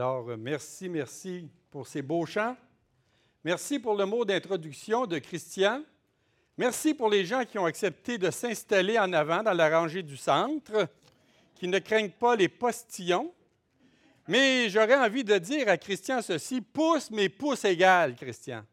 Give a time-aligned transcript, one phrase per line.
[0.00, 2.56] Alors, merci, merci pour ces beaux chants.
[3.42, 5.82] Merci pour le mot d'introduction de Christian.
[6.56, 10.16] Merci pour les gens qui ont accepté de s'installer en avant dans la rangée du
[10.16, 10.88] centre,
[11.56, 13.34] qui ne craignent pas les postillons.
[14.28, 18.64] Mais j'aurais envie de dire à Christian ceci, pouce mais pouce égal, Christian.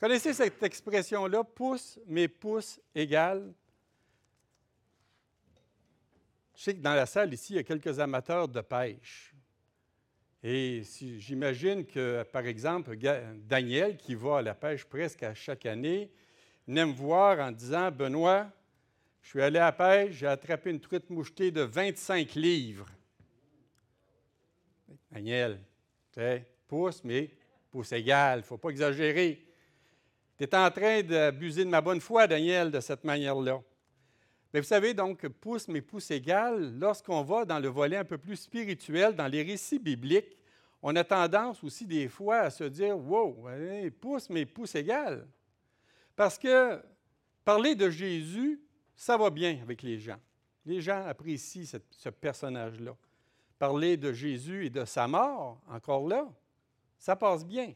[0.00, 3.54] Connaissez cette expression-là, pouce mais pouce égal?
[6.56, 9.33] Je sais que dans la salle ici, il y a quelques amateurs de pêche.
[10.46, 12.94] Et si, j'imagine que, par exemple,
[13.48, 16.10] Daniel, qui va à la pêche presque à chaque année,
[16.68, 18.52] venait me voir en disant Benoît,
[19.22, 22.86] je suis allé à la pêche, j'ai attrapé une truite mouchetée de 25 livres.
[25.10, 25.58] Daniel,
[26.12, 27.30] tu sais, pouce, mais
[27.70, 29.42] pouce égal, il ne faut pas exagérer.
[30.36, 33.62] Tu es en train d'abuser de ma bonne foi, Daniel, de cette manière-là.
[34.54, 38.18] Mais vous savez, donc, pouce, mais pouce égal, lorsqu'on va dans le volet un peu
[38.18, 40.38] plus spirituel, dans les récits bibliques,
[40.80, 43.48] on a tendance aussi des fois à se dire Wow,
[44.00, 45.26] pouce, mais pouce égal.
[46.14, 46.80] Parce que
[47.44, 48.60] parler de Jésus,
[48.94, 50.20] ça va bien avec les gens.
[50.64, 52.94] Les gens apprécient ce personnage-là.
[53.58, 56.32] Parler de Jésus et de sa mort, encore là,
[56.96, 57.72] ça passe bien.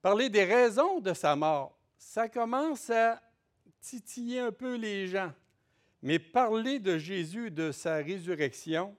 [0.00, 3.20] Parler des raisons de sa mort, ça commence à
[3.80, 5.32] titiller un peu les gens.
[6.04, 8.94] Mais parler de Jésus, de sa résurrection,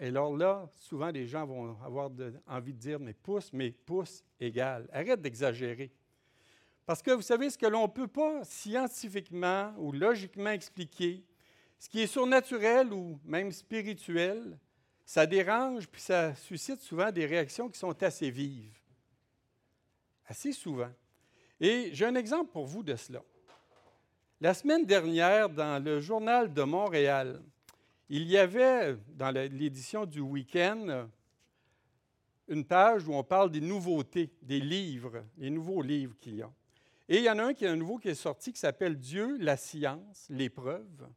[0.00, 2.10] alors là, souvent les gens vont avoir
[2.46, 4.88] envie de dire, mais pouce, mais pouce égal.
[4.90, 5.92] Arrête d'exagérer.
[6.86, 11.26] Parce que vous savez, ce que l'on ne peut pas scientifiquement ou logiquement expliquer,
[11.78, 14.58] ce qui est surnaturel ou même spirituel,
[15.04, 18.80] ça dérange puis ça suscite souvent des réactions qui sont assez vives.
[20.26, 20.90] Assez souvent.
[21.60, 23.22] Et j'ai un exemple pour vous de cela.
[24.40, 27.42] La semaine dernière, dans le journal de Montréal,
[28.08, 31.08] il y avait, dans l'édition du week-end,
[32.46, 36.52] une page où on parle des nouveautés, des livres, les nouveaux livres qu'il y a.
[37.08, 38.96] Et il y en a un qui est un nouveau qui est sorti qui s'appelle
[38.96, 41.08] Dieu, la science, l'épreuve,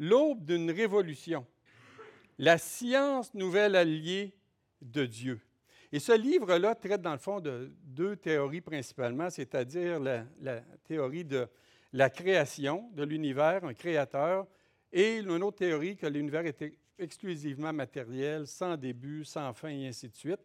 [0.00, 1.46] l'aube d'une révolution,
[2.36, 4.34] la science nouvelle alliée
[4.82, 5.40] de Dieu.
[5.92, 11.46] Et ce livre-là traite dans le fond de deux théories principalement, c'est-à-dire la théorie de
[11.96, 14.46] la création de l'univers, un créateur,
[14.92, 20.06] et une autre théorie que l'univers était exclusivement matériel, sans début, sans fin, et ainsi
[20.06, 20.40] de suite.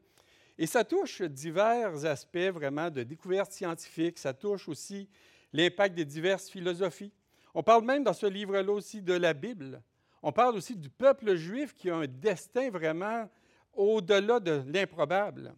[0.57, 5.09] Et ça touche divers aspects vraiment de découvertes scientifiques, ça touche aussi
[5.51, 7.11] l'impact des diverses philosophies.
[7.53, 9.81] On parle même dans ce livre-là aussi de la Bible.
[10.23, 13.29] On parle aussi du peuple juif qui a un destin vraiment
[13.73, 15.53] au-delà de l'improbable.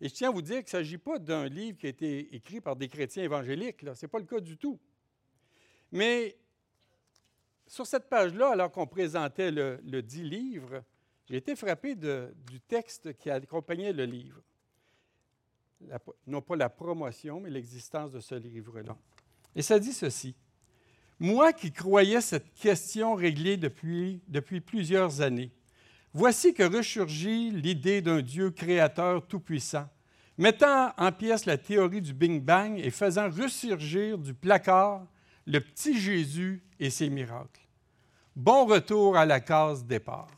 [0.00, 2.34] Et je tiens à vous dire qu'il ne s'agit pas d'un livre qui a été
[2.34, 3.84] écrit par des chrétiens évangéliques.
[3.94, 4.80] Ce n'est pas le cas du tout.
[5.96, 6.36] Mais
[7.66, 10.84] sur cette page-là, alors qu'on présentait le, dit livre,
[11.26, 14.42] j'ai été frappé du texte qui accompagnait le livre.
[16.26, 18.94] non pas la promotion, mais l'existence de ce livre-là.
[19.54, 20.36] Et ça dit ceci.
[21.18, 25.50] Moi qui croyais cette question réglée depuis, depuis plusieurs années,
[26.12, 29.88] voici que ressurgit l'idée d'un Dieu créateur tout-puissant,
[30.36, 35.06] mettant en pièces la théorie du Big Bang et faisant ressurgir du placard
[35.46, 37.60] le petit Jésus et ses miracles.
[38.34, 40.28] Bon retour à la case départ.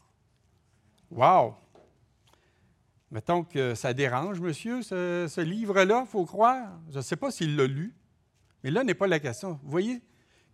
[1.10, 1.54] Wow!
[3.10, 6.78] Mettons que ça dérange, monsieur, ce, livre-là, faut croire.
[6.90, 7.94] Je ne sais pas s'il l'a lu,
[8.62, 9.58] mais là n'est pas la question.
[9.62, 10.02] Vous voyez,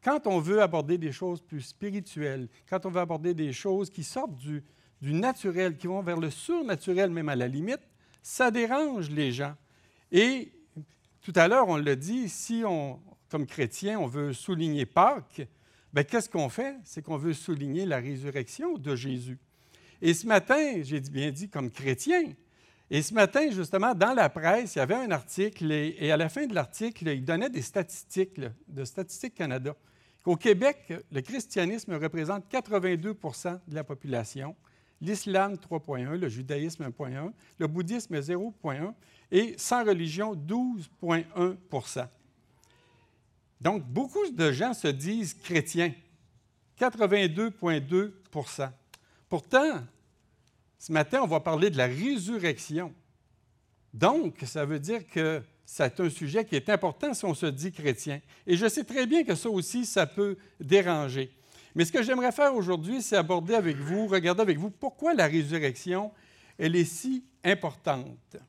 [0.03, 4.05] quand on veut aborder des choses plus spirituelles, quand on veut aborder des choses qui
[4.05, 4.63] sortent du,
[5.03, 7.81] du naturel, qui vont vers le surnaturel même à la limite,
[8.23, 9.55] ça dérange les gens.
[10.13, 10.53] Et
[11.21, 13.01] tout à l'heure, on l'a dit, si on,
[13.35, 15.43] comme chrétien, on veut souligner Pâques,
[15.93, 16.77] bien, qu'est-ce qu'on fait?
[16.85, 19.41] C'est qu'on veut souligner la résurrection de Jésus.
[20.01, 22.33] Et ce matin, j'ai bien dit comme chrétien,
[22.89, 26.29] et ce matin, justement, dans la presse, il y avait un article, et, à la
[26.29, 29.75] fin de l'article, il donnait des statistiques de Statistique Canada.
[30.23, 34.55] Qu'au Québec, le christianisme représente 82% de la population,
[35.01, 38.95] l'islam 3,1, le judaïsme 1,1, le bouddhisme 0,1
[39.33, 41.57] et sans religion 12,1
[43.65, 45.95] donc, beaucoup de gens se disent chrétiens.
[46.79, 48.71] 82,2%
[49.31, 49.83] Pourtant,
[50.79, 52.93] ce matin, on va parler de la résurrection.
[53.95, 57.73] Donc, ça veut dire que c'est un sujet qui est important si on se dit
[57.73, 58.21] chrétien.
[58.47, 61.33] Et je sais très bien que ça aussi, ça peut déranger.
[61.75, 65.27] Mais ce que j'aimerais faire aujourd'hui, c'est aborder avec vous, regarder avec vous pourquoi la
[65.27, 66.13] résurrection,
[66.59, 68.37] elle est si importante.
[68.37, 68.41] Vous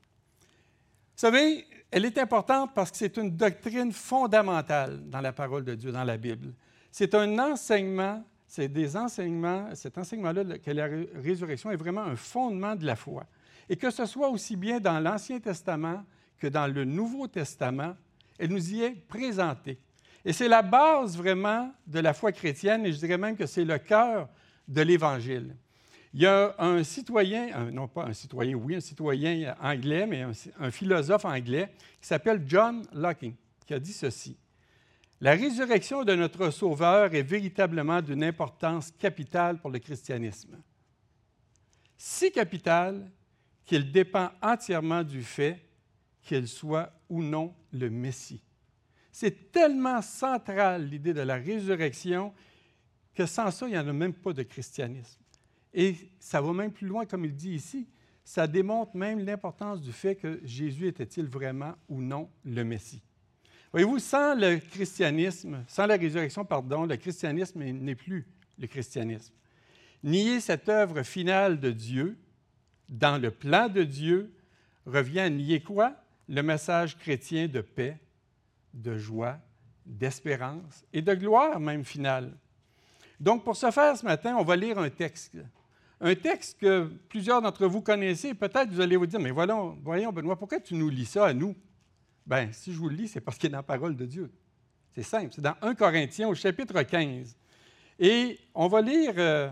[1.16, 5.92] savez, elle est importante parce que c'est une doctrine fondamentale dans la parole de Dieu,
[5.92, 6.52] dans la Bible.
[6.90, 12.74] C'est un enseignement, c'est des enseignements, cet enseignement-là, que la résurrection est vraiment un fondement
[12.74, 13.24] de la foi.
[13.68, 16.04] Et que ce soit aussi bien dans l'Ancien Testament
[16.38, 17.94] que dans le Nouveau Testament,
[18.38, 19.78] elle nous y est présentée.
[20.24, 23.64] Et c'est la base vraiment de la foi chrétienne, et je dirais même que c'est
[23.64, 24.28] le cœur
[24.66, 25.54] de l'Évangile.
[26.16, 30.24] Il y a un citoyen, non pas un citoyen, oui, un citoyen anglais, mais
[30.58, 31.68] un, philosophe anglais
[32.00, 33.34] qui s'appelle John Locke,
[33.66, 34.34] qui a dit ceci.
[35.20, 40.56] La résurrection de notre Sauveur est véritablement d'une importance capitale pour le christianisme.
[41.98, 43.10] Si capitale
[43.66, 45.60] qu'il dépend entièrement du fait
[46.22, 48.40] qu'il soit ou non le Messie.
[49.12, 52.32] C'est tellement central l'idée de la résurrection
[53.14, 55.20] que sans ça, il n'y en a même pas de christianisme.
[55.78, 57.86] Et ça va même plus loin, comme il dit ici.
[58.24, 63.02] Ça démontre même l'importance du fait que Jésus était-il vraiment ou non le Messie.
[63.72, 68.26] Voyez-vous, sans le christianisme, sans la résurrection, pardon, le christianisme n'est plus
[68.58, 69.34] le christianisme.
[70.02, 72.16] Nier cette œuvre finale de Dieu,
[72.88, 74.32] dans le plan de Dieu,
[74.86, 75.94] revient à nier quoi?
[76.26, 77.98] Le message chrétien de paix,
[78.72, 79.38] de joie,
[79.84, 82.32] d'espérance et de gloire même finale.
[83.20, 85.36] Donc, pour ce faire ce matin, on va lire un texte.
[86.00, 88.34] Un texte que plusieurs d'entre vous connaissez.
[88.34, 91.32] Peut-être vous allez vous dire, mais voyons, voyons, Benoît, pourquoi tu nous lis ça à
[91.32, 91.54] nous?
[92.26, 94.30] Bien, si je vous le lis, c'est parce qu'il est dans la parole de Dieu.
[94.94, 95.30] C'est simple.
[95.34, 97.36] C'est dans 1 Corinthiens au chapitre 15.
[97.98, 99.48] Et on va lire euh,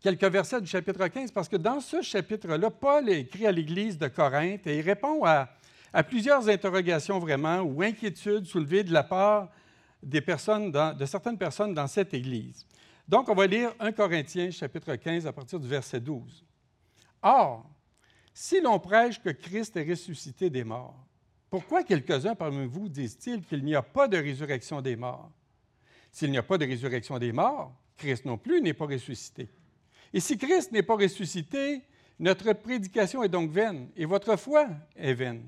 [0.00, 4.06] quelques versets du chapitre 15 parce que dans ce chapitre-là, Paul écrit à l'Église de
[4.06, 5.48] Corinthe et il répond à,
[6.08, 9.48] plusieurs interrogations vraiment ou inquiétudes soulevées de la part
[10.02, 12.66] de certaines personnes dans cette Église.
[13.06, 16.44] Donc, on va lire 1 Corinthiens chapitre 15 à partir du verset 12.
[17.22, 17.68] Or,
[18.32, 21.06] si l'on prêche que Christ est ressuscité des morts,
[21.50, 25.30] pourquoi quelques-uns parmi vous disent-ils qu'il n'y a pas de résurrection des morts?
[26.10, 29.48] S'il n'y a pas de résurrection des morts, Christ non plus n'est pas ressuscité.
[30.12, 31.82] Et si Christ n'est pas ressuscité,
[32.18, 35.44] notre prédication est donc vaine et votre foi est vaine.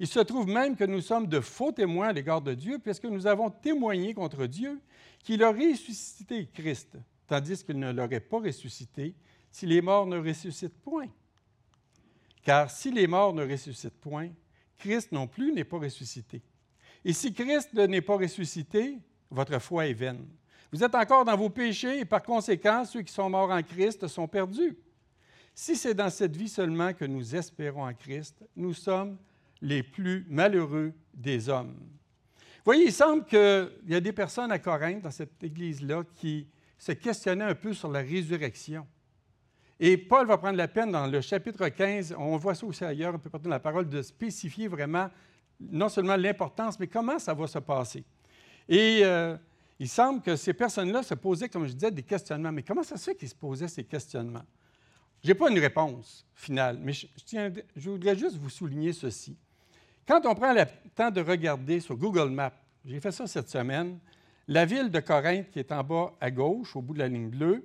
[0.00, 3.04] Il se trouve même que nous sommes de faux témoins à l'égard de Dieu, puisque
[3.04, 4.80] nous avons témoigné contre Dieu
[5.22, 9.14] qu'il a ressuscité Christ, tandis qu'il ne l'aurait pas ressuscité
[9.50, 11.08] si les morts ne ressuscitent point.
[12.42, 14.30] Car si les morts ne ressuscitent point,
[14.78, 16.40] Christ non plus n'est pas ressuscité.
[17.04, 18.98] Et si Christ n'est pas ressuscité,
[19.30, 20.26] votre foi est vaine.
[20.72, 24.08] Vous êtes encore dans vos péchés et par conséquent, ceux qui sont morts en Christ
[24.08, 24.78] sont perdus.
[25.54, 29.18] Si c'est dans cette vie seulement que nous espérons en Christ, nous sommes
[29.62, 31.76] les plus malheureux des hommes.
[31.76, 36.46] Vous voyez, il semble qu'il y a des personnes à Corinthe, dans cette église-là, qui
[36.76, 38.86] se questionnaient un peu sur la résurrection.
[39.78, 43.14] Et Paul va prendre la peine dans le chapitre 15, on voit ça aussi ailleurs,
[43.14, 45.08] on peut porter la parole, de spécifier vraiment
[45.58, 48.04] non seulement l'importance, mais comment ça va se passer.
[48.68, 49.36] Et euh,
[49.78, 52.52] il semble que ces personnes-là se posaient, comme je disais, des questionnements.
[52.52, 54.44] Mais comment ça se fait qu'ils se posaient ces questionnements?
[55.22, 59.38] Je n'ai pas une réponse finale, mais je voudrais juste vous souligner ceci.
[60.06, 60.64] Quand on prend le
[60.94, 62.52] temps de regarder sur Google Maps,
[62.84, 63.98] j'ai fait ça cette semaine,
[64.48, 67.28] la ville de Corinthe, qui est en bas à gauche, au bout de la ligne
[67.28, 67.64] bleue,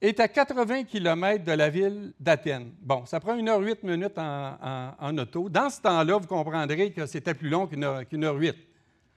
[0.00, 2.72] est à 80 km de la ville d'Athènes.
[2.80, 5.48] Bon, ça prend une heure huit minutes en, auto.
[5.48, 7.84] Dans ce temps-là, vous comprendrez que c'était plus long qu'une
[8.24, 8.56] heure, huit.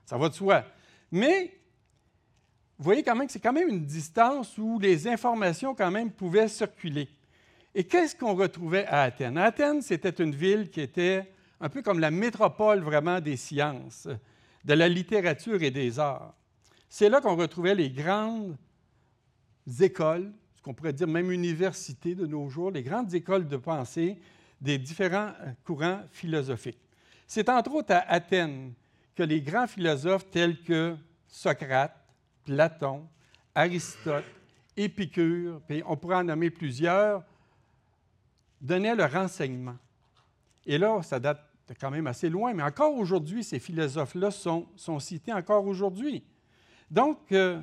[0.05, 0.63] Ça va de soi.
[1.11, 1.53] Mais
[2.77, 6.11] vous voyez quand même que c'est quand même une distance où les informations quand même
[6.11, 7.07] pouvaient circuler.
[7.73, 9.37] Et qu'est-ce qu'on retrouvait à Athènes?
[9.37, 11.31] Athènes, c'était une ville qui était
[11.63, 14.09] un peu comme la métropole vraiment des sciences,
[14.65, 16.33] de la littérature et des arts.
[16.89, 18.57] C'est là qu'on retrouvait les grandes
[19.79, 24.19] écoles, ce qu'on pourrait dire même universités de nos jours, les grandes écoles de pensée
[24.59, 25.31] des différents
[25.63, 26.81] courants philosophiques.
[27.25, 28.73] C'est entre autres à Athènes
[29.15, 30.97] que les grands philosophes tels que
[31.29, 31.95] Socrate,
[32.43, 33.07] Platon,
[33.55, 34.25] Aristote,
[34.75, 37.23] Épicure, on pourrait en nommer plusieurs,
[38.59, 39.77] donnaient leur enseignement.
[40.65, 44.67] Et là, ça date quand même assez loin, mais encore aujourd'hui, ces philosophes-là sont,
[44.99, 46.23] cités encore aujourd'hui.
[46.91, 47.59] Donc, euh,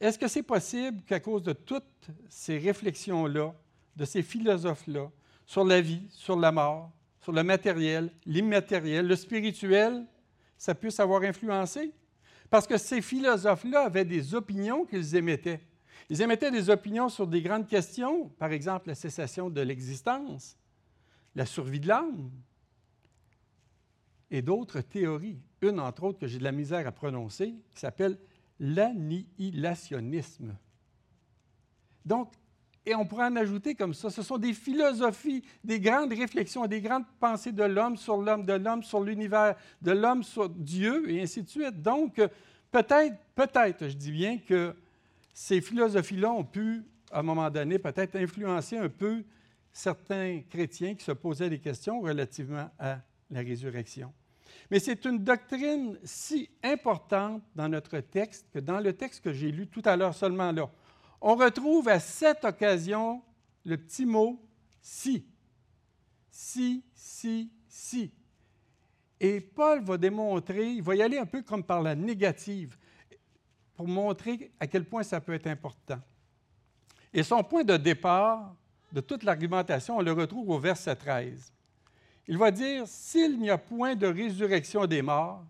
[0.00, 3.54] est-ce que c'est possible qu'à cause de toutes ces réflexions-là,
[3.96, 5.10] de ces philosophes-là,
[5.46, 6.90] sur la vie, sur la mort,
[7.20, 10.06] sur le matériel, l'immatériel, le spirituel,
[10.56, 11.92] ça puisse avoir influencé?
[12.50, 15.60] Parce que ces philosophes-là avaient des opinions qu'ils émettaient.
[16.08, 20.56] Ils émettaient des opinions sur des grandes questions, par exemple la cessation de l'existence,
[21.34, 22.30] la survie de l'âme,
[24.32, 25.38] et d'autres théories.
[25.60, 28.18] Une, entre autres, que j'ai de la misère à prononcer, qui s'appelle
[28.58, 30.56] l'annihilationnisme.
[32.04, 32.32] Donc,
[32.84, 36.80] et on pourrait en ajouter comme ça, ce sont des philosophies, des grandes réflexions, des
[36.80, 41.22] grandes pensées de l'homme sur l'homme, de l'homme sur l'univers, de l'homme sur Dieu, et
[41.22, 41.80] ainsi de suite.
[41.80, 42.16] Donc,
[42.72, 44.74] peut-être, peut-être, je dis bien que
[45.32, 49.22] ces philosophies-là ont pu, à un moment donné, peut-être influencer un peu
[49.72, 52.98] certains chrétiens qui se posaient des questions relativement à
[53.30, 54.12] la résurrection.
[54.70, 59.52] Mais c'est une doctrine si importante dans notre texte que dans le texte que j'ai
[59.52, 60.70] lu tout à l'heure seulement là,
[61.20, 63.22] on retrouve à cette occasion
[63.64, 64.40] le petit mot
[64.80, 65.26] si.
[66.30, 68.12] Si, si, si.
[69.20, 72.76] Et Paul va démontrer, il va y aller un peu comme par la négative,
[73.76, 76.00] pour montrer à quel point ça peut être important.
[77.12, 78.54] Et son point de départ
[78.92, 81.52] de toute l'argumentation, on le retrouve au verset 13.
[82.28, 85.44] Il va dire, s'il n'y a point de résurrection des morts,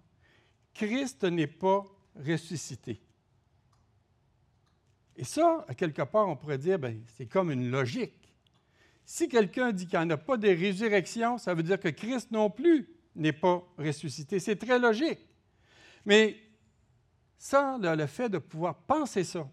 [0.75, 1.85] Christ n'est pas
[2.17, 3.00] ressuscité.
[5.17, 8.35] Et ça, à quelque part, on pourrait dire, ben, c'est comme une logique.
[9.05, 12.31] Si quelqu'un dit qu'il n'y en a pas de résurrection, ça veut dire que Christ
[12.31, 14.38] non plus n'est pas ressuscité.
[14.38, 15.21] C'est très logique.
[16.07, 16.37] Mais
[17.38, 19.49] sans le fait de pouvoir penser ça,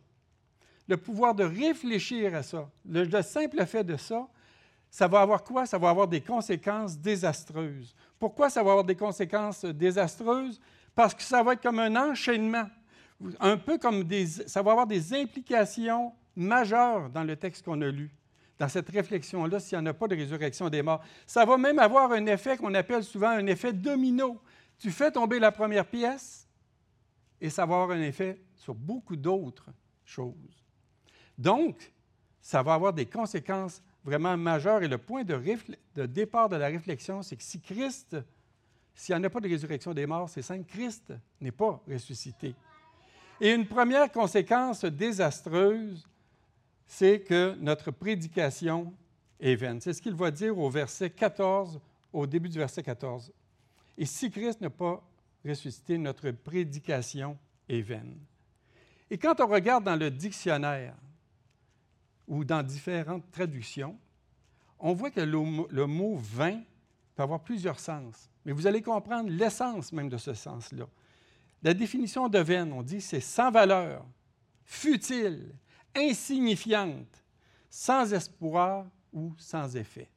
[0.87, 4.27] le pouvoir de réfléchir à ça, le, simple fait de ça,
[4.89, 5.65] ça va avoir quoi?
[5.65, 7.95] Ça va avoir des conséquences désastreuses.
[8.17, 10.59] Pourquoi ça va avoir des conséquences désastreuses?
[10.95, 12.67] Parce que ça va être comme un enchaînement,
[13.39, 14.25] un peu comme des...
[14.25, 18.09] Ça va avoir des implications majeures dans le texte qu'on a lu,
[18.57, 21.03] dans cette réflexion-là, s'il n'y en a pas de résurrection des morts.
[21.27, 24.41] Ça va même avoir un effet qu'on appelle souvent un effet domino.
[24.79, 26.47] Tu fais tomber la première pièce
[27.39, 29.69] et ça va avoir un effet sur beaucoup d'autres
[30.03, 30.65] choses.
[31.37, 31.93] Donc,
[32.41, 34.81] ça va avoir des conséquences vraiment majeures.
[34.83, 38.17] Et le point de, départ de la réflexion, c'est que si Christ,
[38.95, 42.55] s'il n'y en a pas de résurrection des morts, c'est simple, Christ n'est pas ressuscité.
[43.39, 46.07] Et une première conséquence désastreuse,
[46.85, 48.93] c'est que notre prédication
[49.39, 49.79] est vaine.
[49.79, 51.79] C'est ce qu'il va dire au verset 14,
[52.11, 53.31] au début du verset 14.
[53.97, 55.01] Et si Christ n'a pas
[55.45, 57.37] ressuscité, notre prédication
[57.69, 58.17] est vaine.
[59.09, 60.95] Et quand on regarde dans le dictionnaire,
[62.29, 63.99] ou dans différentes traductions,
[64.77, 66.61] on voit que le, mot vain
[67.15, 68.29] peut avoir plusieurs sens.
[68.45, 70.87] Mais vous allez comprendre l'essence même de ce sens-là.
[71.61, 74.05] La définition de vaine, on dit, c'est sans valeur,
[74.63, 75.53] futile,
[75.93, 77.23] insignifiante,
[77.69, 80.09] sans espoir ou sans effet.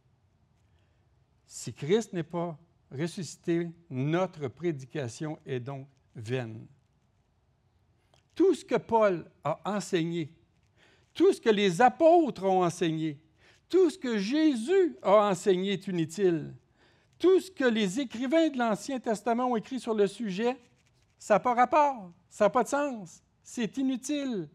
[1.47, 2.57] Si Christ n'est pas
[2.91, 6.67] ressuscité, notre prédication est donc vaine.
[8.35, 10.33] Tout ce que Paul a enseigné
[11.15, 13.19] tout ce que les apôtres ont enseigné,
[13.69, 16.55] tout ce que Jésus a enseigné est inutile.
[17.19, 20.57] Tout ce que les écrivains de l'Ancien Testament ont écrit sur le sujet,
[21.19, 24.49] ça n'a pas rapport, ça n'a pas de sens, c'est inutile.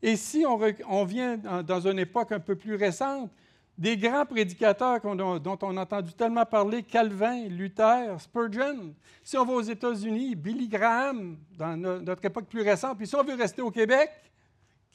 [0.00, 3.32] Et si on, vient dans une époque un peu plus récente,
[3.76, 8.94] des grands prédicateurs dont on a entendu tellement parler, Calvin, Luther, Spurgeon.
[9.22, 13.24] Si on va aux États-Unis, Billy Graham, dans notre époque plus récente, puis si on
[13.24, 14.10] veut rester au Québec,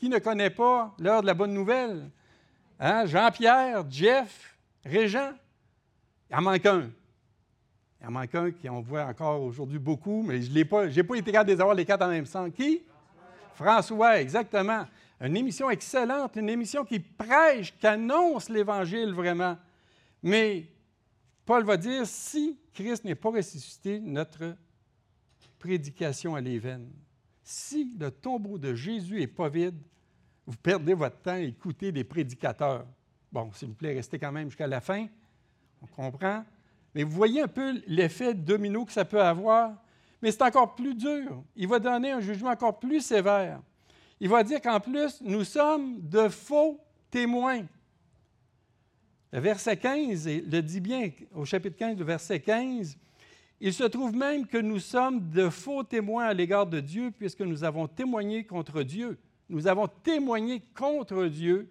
[0.02, 2.10] qui ne connaît pas l'heure de la bonne nouvelle?
[2.80, 3.06] Hein?
[3.06, 5.34] Jean-Pierre, Jeff, Régent.
[6.28, 6.90] Il en manque un.
[8.02, 11.50] Il en manque un qu'on voit encore aujourd'hui beaucoup, mais je n'ai pas, été capable
[11.50, 12.50] de les avoir les quatre en même temps.
[12.50, 12.82] Qui?
[13.54, 14.88] François, exactement.
[15.22, 19.56] Une émission excellente, une émission qui prêche, qui annonce l'Évangile vraiment.
[20.24, 20.66] Mais
[21.46, 24.56] Paul va dire, si Christ n'est pas ressuscité, notre
[25.60, 26.60] prédication à est
[27.52, 29.76] Si le tombeau de Jésus n'est pas vide,
[30.48, 32.88] vous perdez votre temps à écouter des prédicateurs.
[33.30, 35.08] Bon, s'il vous plaît, restez quand même jusqu'à la fin.
[35.82, 36.46] On comprend.
[36.96, 39.74] Mais vous voyez un peu l'effet domino que ça peut avoir.
[40.22, 41.44] Mais c'est encore plus dur.
[41.58, 43.62] Il va donner un jugement encore plus sévère.
[44.22, 46.80] Il va dire qu'en plus, nous sommes de faux
[47.10, 47.66] témoins.
[49.34, 52.98] Le verset 15 le dit bien au chapitre 15, le verset 15.
[53.64, 57.42] Il se trouve même que nous sommes de faux témoins à l'égard de Dieu puisque
[57.42, 59.20] nous avons témoigné contre Dieu.
[59.50, 61.70] Nous avons témoigné contre Dieu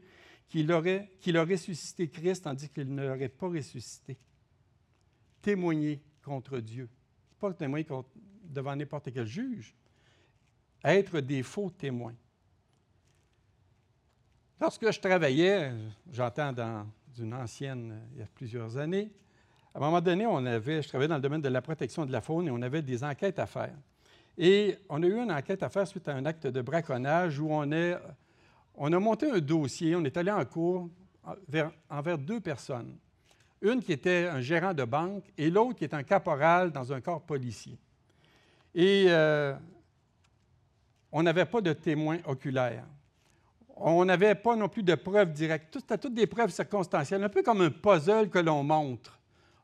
[0.48, 4.16] qu'il aurait, ressuscité Christ tandis qu'il ne l'aurait pas ressuscité.
[5.42, 6.88] Témoigner contre Dieu.
[7.40, 7.88] Pas témoigner
[8.44, 9.74] devant n'importe quel juge.
[10.84, 12.14] Être des faux témoins.
[14.60, 15.72] Lorsque je travaillais,
[16.12, 16.86] j'entends dans
[17.18, 19.10] une ancienne, il y a plusieurs années,
[19.74, 22.12] à un moment donné, on avait, je travaillais dans le domaine de la protection de
[22.12, 23.74] la faune et on avait des enquêtes à faire.
[24.36, 27.52] Et on a eu une enquête à faire suite à un acte de braconnage où
[27.52, 27.70] on,
[28.74, 30.88] on a monté un dossier, on est allé en cours
[31.88, 32.96] envers deux personnes.
[33.62, 37.00] Une qui était un gérant de banque et l'autre qui est un caporal dans un
[37.00, 37.78] corps policier.
[38.74, 39.54] Et euh,
[41.12, 42.86] on n'avait pas de témoins oculaires.
[43.76, 45.78] On n'avait pas non plus de preuves directes.
[45.78, 49.19] C'était toutes des preuves circonstancielles, un peu comme un puzzle que l'on montre.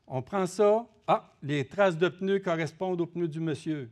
[0.07, 3.89] On prend ça, ah, les traces de pneus correspondent aux pneus du monsieur.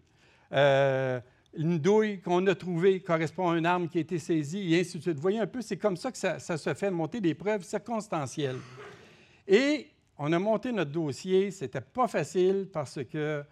[0.53, 1.19] Euh,
[1.57, 4.97] une douille qu'on a trouvée correspond à une arme qui a été saisie, et ainsi
[4.97, 5.15] de suite.
[5.15, 8.59] Vous voyez un peu, c'est comme ça que ça, se fait, monter des preuves circonstancielles.
[9.47, 13.43] Et on a monté notre dossier, c'était pas facile parce que,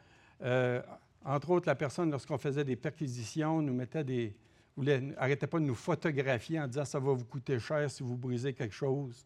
[0.41, 0.81] euh,
[1.23, 4.35] entre autres, la personne, lorsqu'on faisait des perquisitions, nous mettait des.
[4.77, 8.53] n'arrêtait pas de nous photographier en disant ça va vous coûter cher si vous brisez
[8.53, 9.25] quelque chose.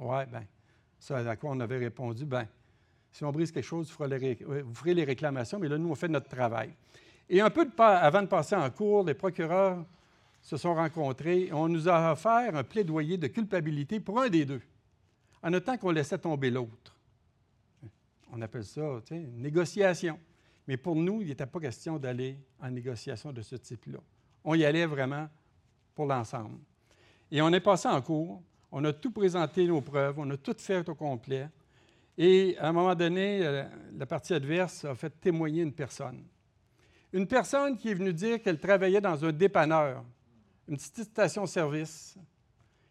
[0.00, 0.44] Oui, bien,
[0.98, 2.48] ça à quoi on avait répondu, bien,
[3.16, 6.28] si on brise quelque chose, vous ferez les réclamations, mais là, nous, on fait notre
[6.28, 6.74] travail.
[7.30, 9.86] Et un peu avant de passer en cours, les procureurs
[10.42, 14.44] se sont rencontrés et on nous a offert un plaidoyer de culpabilité pour un des
[14.44, 14.60] deux,
[15.42, 16.94] en notant qu'on laissait tomber l'autre.
[18.30, 20.18] On appelle ça une négociation.
[20.68, 24.00] Mais pour nous, il n'était pas question d'aller en négociation de ce type-là.
[24.44, 25.26] On y allait vraiment
[25.94, 26.58] pour l'ensemble.
[27.30, 30.56] Et on est passé en cours, on a tout présenté nos preuves, on a tout
[30.58, 31.48] fait au complet.
[32.18, 33.64] Et à un moment donné, euh,
[33.96, 36.24] la partie adverse a fait témoigner une personne.
[37.12, 40.04] Une personne qui est venue dire qu'elle travaillait dans un dépanneur,
[40.68, 42.16] une petite station-service,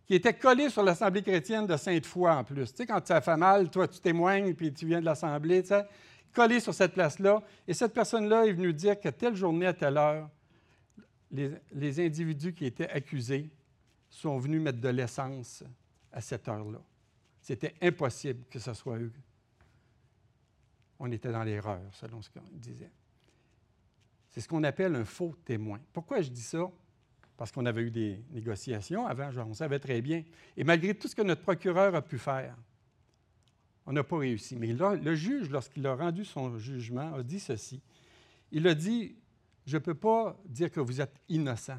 [0.06, 2.72] qui était collée sur l'Assemblée chrétienne de Sainte-Foy en plus.
[2.72, 5.70] Tu sais, quand ça fait mal, toi, tu témoignes, puis tu viens de l'Assemblée, tu
[5.70, 5.86] sais,
[6.32, 7.42] collée sur cette place-là.
[7.68, 10.30] Et cette personne-là est venue dire qu'à telle journée, à telle heure,
[11.32, 13.50] les, les individus qui étaient accusés
[14.10, 15.64] sont venus mettre de l'essence
[16.12, 16.80] à cette heure-là.
[17.46, 19.14] C'était impossible que ce soit eux.
[20.98, 22.90] On était dans l'erreur, selon ce qu'on disait.
[24.32, 25.80] C'est ce qu'on appelle un faux témoin.
[25.94, 26.68] Pourquoi je dis ça?
[27.38, 30.24] Parce qu'on avait eu des négociations avant, on savait très bien.
[30.58, 32.58] Et malgré tout ce que notre procureur a pu faire,
[33.86, 34.56] on n'a pas réussi.
[34.56, 37.80] Mais là, le juge, lorsqu'il a rendu son jugement, a dit ceci.
[38.52, 39.16] Il a dit,
[39.68, 41.78] je ne peux pas dire que vous êtes innocent.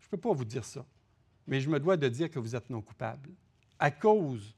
[0.00, 0.84] Je ne peux pas vous dire ça.
[1.46, 3.30] Mais je me dois de dire que vous êtes non coupable
[3.84, 4.56] à cause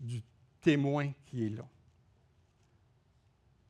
[0.00, 0.20] du
[0.60, 1.64] témoin qui est là.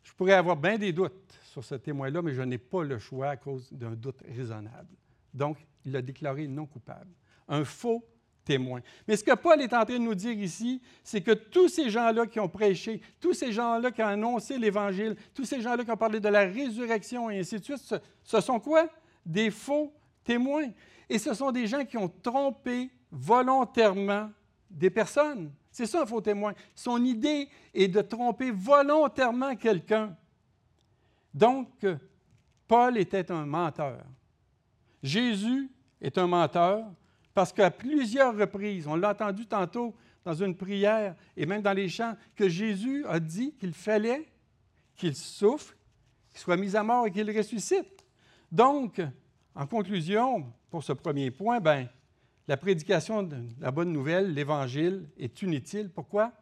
[0.02, 3.28] Je pourrais avoir bien des doutes sur ce témoin-là, mais je n'ai pas le choix
[3.28, 4.96] à cause d'un doute raisonnable.
[5.34, 7.10] Donc, il l'a déclaré non coupable.
[7.48, 8.02] Un faux
[8.46, 8.80] témoin.
[9.06, 11.90] Mais ce que Paul est en train de nous dire ici, c'est que tous ces
[11.90, 15.90] gens-là qui ont prêché, tous ces gens-là qui ont annoncé l'Évangile, tous ces gens-là qui
[15.90, 18.88] ont parlé de la résurrection et ainsi de suite, ce, ce sont quoi?
[19.26, 19.92] Des faux
[20.24, 20.70] témoins.
[21.10, 24.30] Et ce sont des gens qui ont trompé volontairement
[24.72, 25.52] des personnes.
[25.70, 26.52] C'est ça un faux témoin.
[26.74, 30.16] Son idée est de tromper volontairement quelqu'un.
[31.32, 31.86] Donc,
[32.68, 34.04] Paul était un menteur.
[35.02, 36.84] Jésus est un menteur
[37.34, 41.88] parce qu'à plusieurs reprises, on l'a entendu tantôt dans une prière et même dans les
[41.88, 44.28] chants, que Jésus a dit qu'il fallait
[44.94, 45.74] qu'il souffre,
[46.30, 48.04] qu'il soit mis à mort et qu'il ressuscite.
[48.50, 49.00] Donc,
[49.54, 51.88] en conclusion, pour ce premier point, ben,
[52.48, 55.90] la prédication de la bonne nouvelle, l'Évangile, est inutile.
[55.90, 56.32] Pourquoi?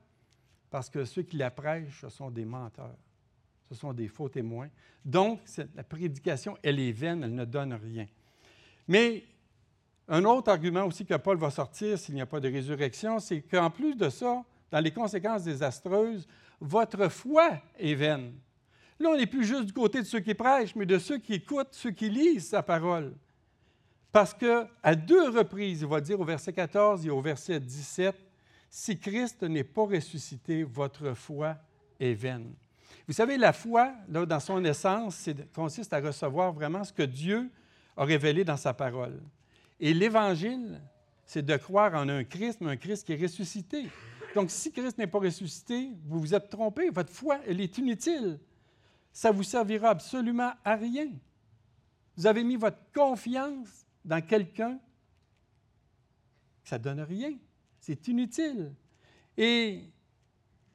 [0.70, 2.96] Parce que ceux qui la prêchent, ce sont des menteurs.
[3.68, 4.68] Ce sont des faux témoins.
[5.04, 5.40] Donc,
[5.74, 8.06] la prédication, elle est vaine, elle ne donne rien.
[8.88, 9.24] Mais
[10.08, 13.42] un autre argument aussi que Paul va sortir s'il n'y a pas de résurrection, c'est
[13.42, 16.26] qu'en plus de ça, dans les conséquences désastreuses,
[16.60, 18.34] votre foi est vaine.
[18.98, 21.34] Là, on n'est plus juste du côté de ceux qui prêchent, mais de ceux qui
[21.34, 23.14] écoutent, ceux qui lisent sa parole.
[24.12, 28.14] Parce qu'à deux reprises, il va dire au verset 14 et au verset 17,
[28.68, 31.56] si Christ n'est pas ressuscité, votre foi
[31.98, 32.54] est vaine.
[33.06, 37.50] Vous savez, la foi, dans son essence, consiste à recevoir vraiment ce que Dieu
[37.96, 39.20] a révélé dans sa parole.
[39.78, 40.80] Et l'Évangile,
[41.24, 43.88] c'est de croire en un Christ, mais un Christ qui est ressuscité.
[44.34, 48.38] Donc, si Christ n'est pas ressuscité, vous vous êtes trompé, votre foi, elle est inutile.
[49.12, 51.08] Ça vous servira absolument à rien.
[52.16, 54.78] Vous avez mis votre confiance dans quelqu'un,
[56.64, 57.32] ça ne donne rien.
[57.78, 58.72] C'est inutile.
[59.36, 59.90] Et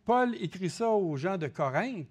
[0.04, 2.08] Paul écrit ça aux gens de Corinthe.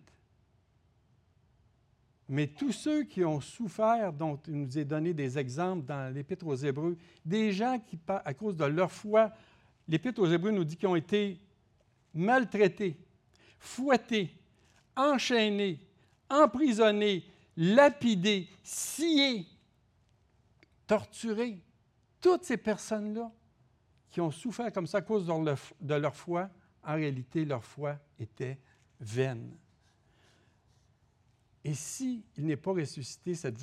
[2.29, 6.47] Mais tous ceux qui ont souffert, dont il nous a donné des exemples dans l'Épître
[6.47, 9.31] aux Hébreux, des gens qui, à cause de leur foi,
[9.87, 11.39] l'Épître aux Hébreux nous dit qu'ils ont été
[12.15, 12.97] maltraités,
[13.59, 14.35] fouettés,
[14.97, 15.81] enchaînés,
[16.31, 17.25] emprisonnés,
[17.57, 19.47] lapidés, sciés,
[20.87, 21.63] torturés.
[22.21, 23.31] Toutes ces personnes-là
[24.11, 26.49] qui ont souffert comme ça à cause de leur, foi,
[26.83, 28.59] en réalité, leur foi était
[29.01, 29.57] vaine.
[31.65, 33.59] Et s'il n'est pas ressuscité, cette,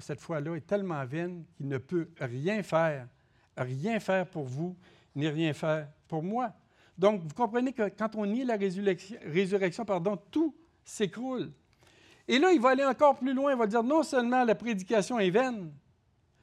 [0.00, 3.08] cette foi-là est tellement vaine qu'il ne peut rien faire,
[3.56, 4.76] rien faire pour vous,
[5.14, 6.52] ni rien faire pour moi.
[6.98, 11.52] Donc, vous comprenez que quand on nie la résurrection, résurrection pardon, tout s'écroule.
[12.28, 13.52] Et là, il va aller encore plus loin.
[13.52, 15.72] Il va dire non seulement la prédication est vaine,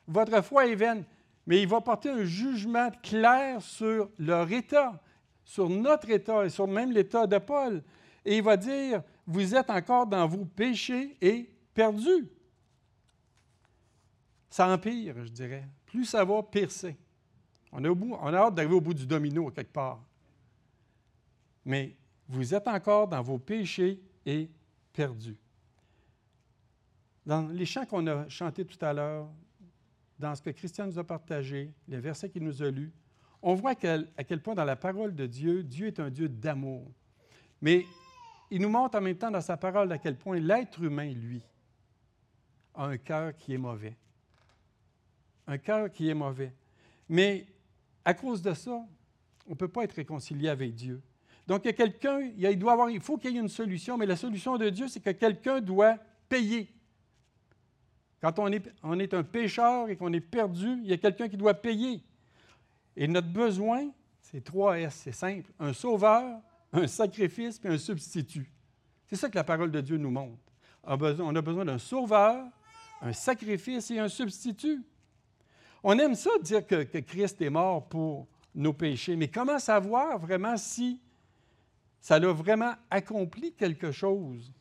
[0.08, 1.04] votre foi est vaine,
[1.46, 5.02] mais il va porter un jugement clair sur leur état,
[5.44, 7.84] sur notre état et sur même l'état de Paul.
[8.26, 12.28] Et il va dire, vous êtes encore dans vos péchés et perdus.
[14.50, 15.68] ça empire, je dirais.
[15.86, 16.98] Plus ça va, pire c'est.
[17.72, 20.00] On, on a hâte d'arriver au bout du domino, quelque part.
[21.66, 21.96] Mais
[22.28, 24.50] vous êtes encore dans vos péchés et
[24.92, 25.38] perdus.
[27.26, 29.28] Dans les chants qu'on a chantés tout à l'heure,
[30.24, 32.94] dans ce que Christian nous a partagé, les versets qu'il nous a lus,
[33.42, 36.90] on voit à quel point dans la parole de Dieu, Dieu est un Dieu d'amour.
[37.62, 37.86] Mais
[38.50, 41.42] il nous montre en même temps dans sa parole à quel point l'être humain, lui,
[42.74, 43.98] a un cœur qui est mauvais.
[45.46, 46.54] Un cœur qui est mauvais.
[47.10, 47.46] Mais
[48.06, 48.82] à cause de ça,
[49.46, 51.02] on ne peut pas être réconcilié avec Dieu.
[51.46, 54.58] Donc, il y a quelqu'un, il, faut qu'il y ait une solution, mais la solution
[54.58, 55.98] de Dieu, c'est que quelqu'un doit
[56.30, 56.74] payer.
[58.24, 58.48] Quand on
[59.02, 62.02] est, un pécheur et qu'on est perdu, il y a quelqu'un qui doit payer.
[62.96, 63.90] Et notre besoin,
[64.22, 65.52] c'est trois S, c'est simple.
[65.60, 66.40] Un sauveur,
[66.72, 68.50] un sacrifice et un substitut.
[69.08, 70.40] C'est ça que la parole de Dieu nous montre.
[70.86, 72.46] On a besoin d'un sauveur,
[73.02, 74.82] un sacrifice et un substitut.
[75.84, 80.56] On aime ça dire que, Christ est mort pour nos péchés, mais comment savoir vraiment
[80.56, 81.02] si
[82.00, 84.54] ça a vraiment accompli quelque chose?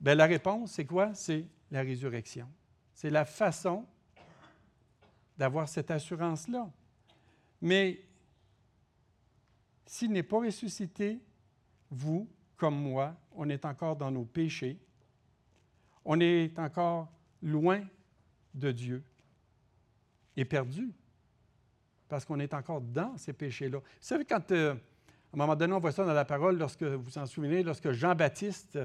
[0.00, 1.12] Bien, la réponse, c'est quoi?
[1.12, 2.48] C'est la résurrection.
[3.00, 3.86] C'est la façon
[5.38, 6.70] d'avoir cette assurance-là.
[7.62, 8.04] Mais
[9.86, 11.18] s'il n'est pas ressuscité,
[11.90, 14.78] vous, comme moi, on est encore dans nos péchés.
[16.04, 17.10] On est encore
[17.40, 17.82] loin
[18.52, 19.02] de Dieu
[20.36, 20.92] et perdu
[22.06, 23.78] parce qu'on est encore dans ces péchés-là.
[23.78, 26.82] Vous savez, quand, euh, à un moment donné, on voit ça dans la parole, lorsque
[26.82, 28.78] vous vous en souvenez, lorsque Jean-Baptiste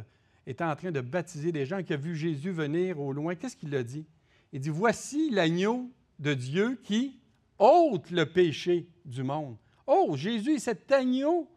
[0.45, 3.55] était en train de baptiser des gens, qui a vu Jésus venir au loin, qu'est-ce
[3.55, 4.05] qu'il a dit?
[4.51, 7.19] Il dit, voici l'agneau de Dieu qui
[7.57, 9.57] ôte le péché du monde.
[9.87, 11.49] Oh, Jésus cet agneau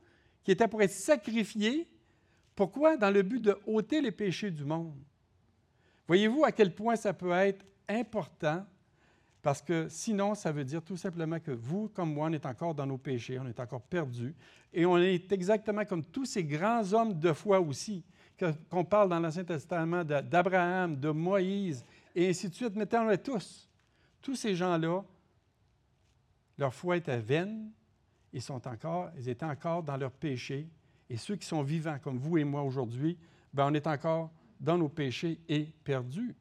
[0.43, 1.87] qui était pour être sacrifié.
[2.55, 2.97] Pourquoi?
[2.97, 4.97] Dans le but de ôter les péchés du monde?
[6.07, 8.65] Voyez-vous à quel point ça peut être important?
[9.43, 12.75] Parce que sinon, ça veut dire tout simplement que vous, comme moi, on est encore
[12.75, 14.35] dans nos péchés, on est encore perdus.
[14.73, 18.03] Et on est exactement comme tous ces grands hommes de foi aussi,
[18.39, 22.77] qu'on parle dans l'Ancien Testament d'Abraham, de Moïse, et ainsi de suite.
[22.77, 23.69] Mettons-les tous.
[24.21, 25.05] Tous ces gens-là,
[26.57, 27.71] leur foi était vaine,
[28.33, 30.69] ils, sont encore, ils étaient encore dans leur péché.
[31.09, 33.17] Et ceux qui sont vivants, comme vous et moi aujourd'hui,
[33.53, 36.35] ben on est encore dans nos péchés et perdus.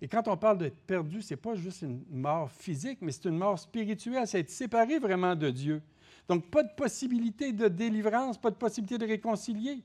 [0.00, 3.24] Et quand on parle d'être perdu, ce n'est pas juste une mort physique, mais c'est
[3.24, 5.82] une mort spirituelle, c'est être séparé vraiment de Dieu.
[6.28, 9.82] Donc, pas de possibilité de délivrance, pas de possibilité de réconcilier.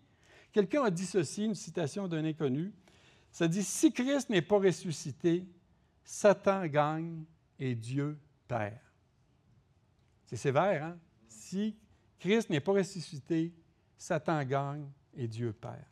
[0.52, 2.74] Quelqu'un a dit ceci, une citation d'un inconnu.
[3.32, 5.46] Ça dit Si Christ n'est pas ressuscité,
[6.04, 7.24] Satan gagne
[7.60, 8.80] et Dieu perd.
[10.26, 10.98] C'est sévère, hein?
[11.28, 11.76] si
[12.20, 13.54] Christ n'est pas ressuscité,
[13.98, 15.86] Satan gagne et Dieu perd.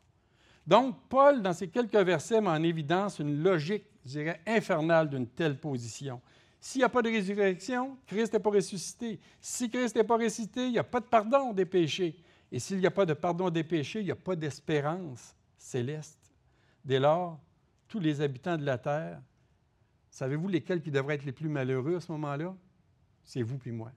[0.66, 5.26] Donc, Paul, dans ces quelques versets, met en évidence une logique, je dirais, infernale d'une
[5.26, 6.20] telle position.
[6.60, 9.20] S'il n'y a pas de résurrection, Christ n'est pas ressuscité.
[9.40, 12.16] Si Christ n'est pas ressuscité, il n'y a pas de pardon des péchés.
[12.50, 16.18] Et s'il n'y a pas de pardon des péchés, il n'y a pas d'espérance céleste.
[16.84, 17.38] Dès lors,
[17.86, 19.20] tous les habitants de la terre,
[20.10, 22.54] savez-vous lesquels qui devraient être les plus malheureux à ce moment-là?
[23.24, 23.92] C'est vous puis moi.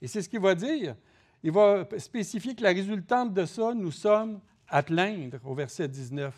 [0.00, 0.96] Et c'est ce qu'il va dire.
[1.42, 6.34] Il va spécifier que la résultante de ça, nous sommes à plaindre au verset 19.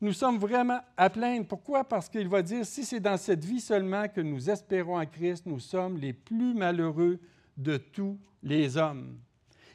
[0.00, 1.46] Nous sommes vraiment à plaindre.
[1.46, 1.84] Pourquoi?
[1.84, 5.46] Parce qu'il va dire, si c'est dans cette vie seulement que nous espérons en Christ,
[5.46, 7.20] nous sommes les plus malheureux
[7.56, 9.18] de tous les hommes.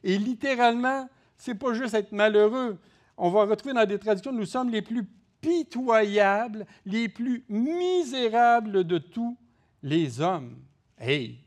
[0.06, 2.78] Et littéralement, ce n'est pas juste être malheureux.
[3.18, 5.04] On va retrouver dans des traductions, nous sommes les plus
[5.41, 9.36] pitoyables, les plus misérables de tous
[9.82, 10.62] les hommes.
[10.96, 11.44] Hey,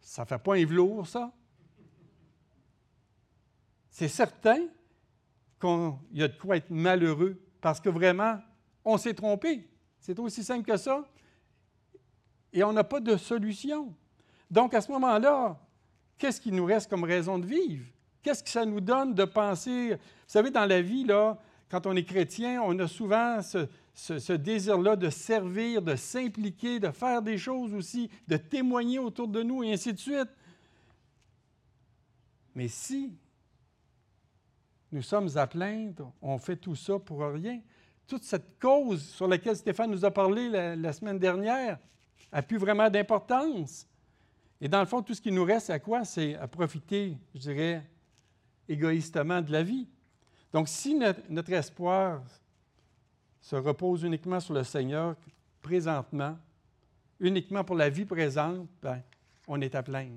[0.00, 1.32] ça fait pas un velours, ça?
[3.90, 4.66] C'est certain
[5.60, 8.38] qu'il y a de quoi être malheureux parce que vraiment,
[8.84, 9.70] on s'est trompé.
[10.00, 11.04] C'est aussi simple que ça.
[12.52, 13.94] Et on n'a pas de solution.
[14.50, 15.60] Donc, à ce moment-là,
[16.18, 17.86] qu'est-ce qui nous reste comme raison de vivre?
[18.22, 19.90] Qu'est-ce que ça nous donne de penser?
[19.90, 21.38] Vous savez, dans la vie, là,
[21.70, 27.22] quand on est chrétien, on a souvent ce, désir-là de servir, de s'impliquer, de faire
[27.22, 30.28] des choses aussi, de témoigner autour de nous et ainsi de suite.
[32.54, 33.12] Mais si
[34.90, 37.60] nous sommes à plaindre, on fait tout ça pour rien.
[38.06, 41.78] Toute cette cause sur laquelle Stéphane nous a parlé la, semaine dernière
[42.32, 43.86] a plus vraiment d'importance.
[44.60, 46.04] Et dans le fond, tout ce qui nous reste, à quoi?
[46.04, 47.86] C'est à profiter, je dirais,
[48.68, 49.88] égoïstement de la vie.
[50.52, 52.22] Donc, si notre espoir
[53.40, 55.16] se repose uniquement sur le Seigneur
[55.62, 56.36] présentement,
[57.20, 59.02] uniquement pour la vie présente, ben,
[59.46, 60.10] on est à plein.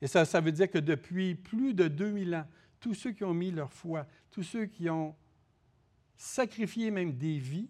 [0.00, 2.46] Et ça, ça veut dire que depuis plus de 2000 ans,
[2.80, 5.14] tous ceux qui ont mis leur foi, tous ceux qui ont
[6.16, 7.68] sacrifié même des vies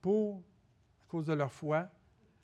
[0.00, 0.42] pour,
[1.02, 1.88] à cause de leur foi,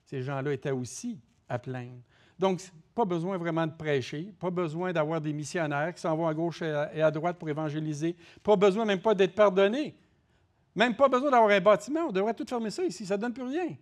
[0.04, 2.02] ces gens-là étaient aussi à plaindre.
[2.42, 2.60] Donc,
[2.92, 6.60] pas besoin vraiment de prêcher, pas besoin d'avoir des missionnaires qui s'en vont à gauche
[6.60, 9.94] et à droite pour évangéliser, pas besoin même pas d'être pardonné,
[10.74, 12.00] même pas besoin d'avoir un bâtiment.
[12.08, 13.76] On devrait tout fermer ça ici, ça ne donne plus rien.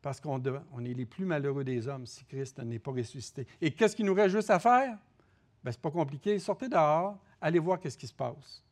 [0.00, 0.40] Parce qu'on
[0.72, 3.44] on est les plus malheureux des hommes si Christ n'est pas ressuscité.
[3.60, 4.96] Et qu'est-ce qu'il nous reste juste à faire?
[5.64, 6.38] Bien, c'est pas compliqué.
[6.38, 8.62] Sortez dehors, allez voir qu'est-ce qui se passe.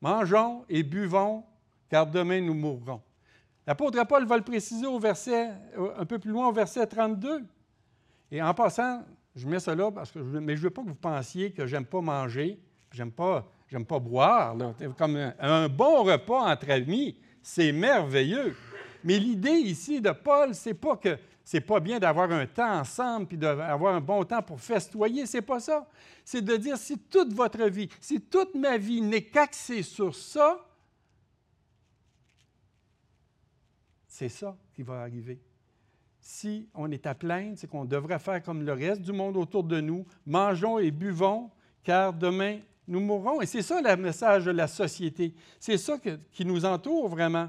[0.00, 1.44] Mangeons et buvons,
[1.88, 3.00] car demain nous mourrons.
[3.64, 5.52] L'apôtre Paul va le préciser au verset,
[5.96, 7.44] un peu plus loin, au verset 32.
[8.30, 10.94] Et en passant, je mets ça là, parce que mais je veux pas que vous
[10.94, 12.60] pensiez que j'aime pas manger,
[12.92, 14.56] j'aime pas, j'aime pas boire.
[14.96, 18.56] Comme un, bon repas entre amis, c'est merveilleux.
[19.02, 23.26] Mais l'idée ici de Paul, c'est pas que c'est pas bien d'avoir un temps ensemble
[23.26, 25.88] puis d'avoir un bon temps pour festoyer, c'est pas ça.
[26.24, 30.64] C'est de dire si toute votre vie, si toute ma vie n'est qu'axée sur ça,
[34.06, 35.40] c'est ça qui va arriver
[36.20, 39.64] si on est à plaindre, c'est qu'on devrait faire comme le reste du monde autour
[39.64, 41.50] de nous, mangeons et buvons,
[41.82, 43.40] car demain nous mourrons.
[43.40, 45.34] Et c'est ça le message de la société.
[45.58, 45.96] C'est ça
[46.32, 47.48] qui nous entoure vraiment.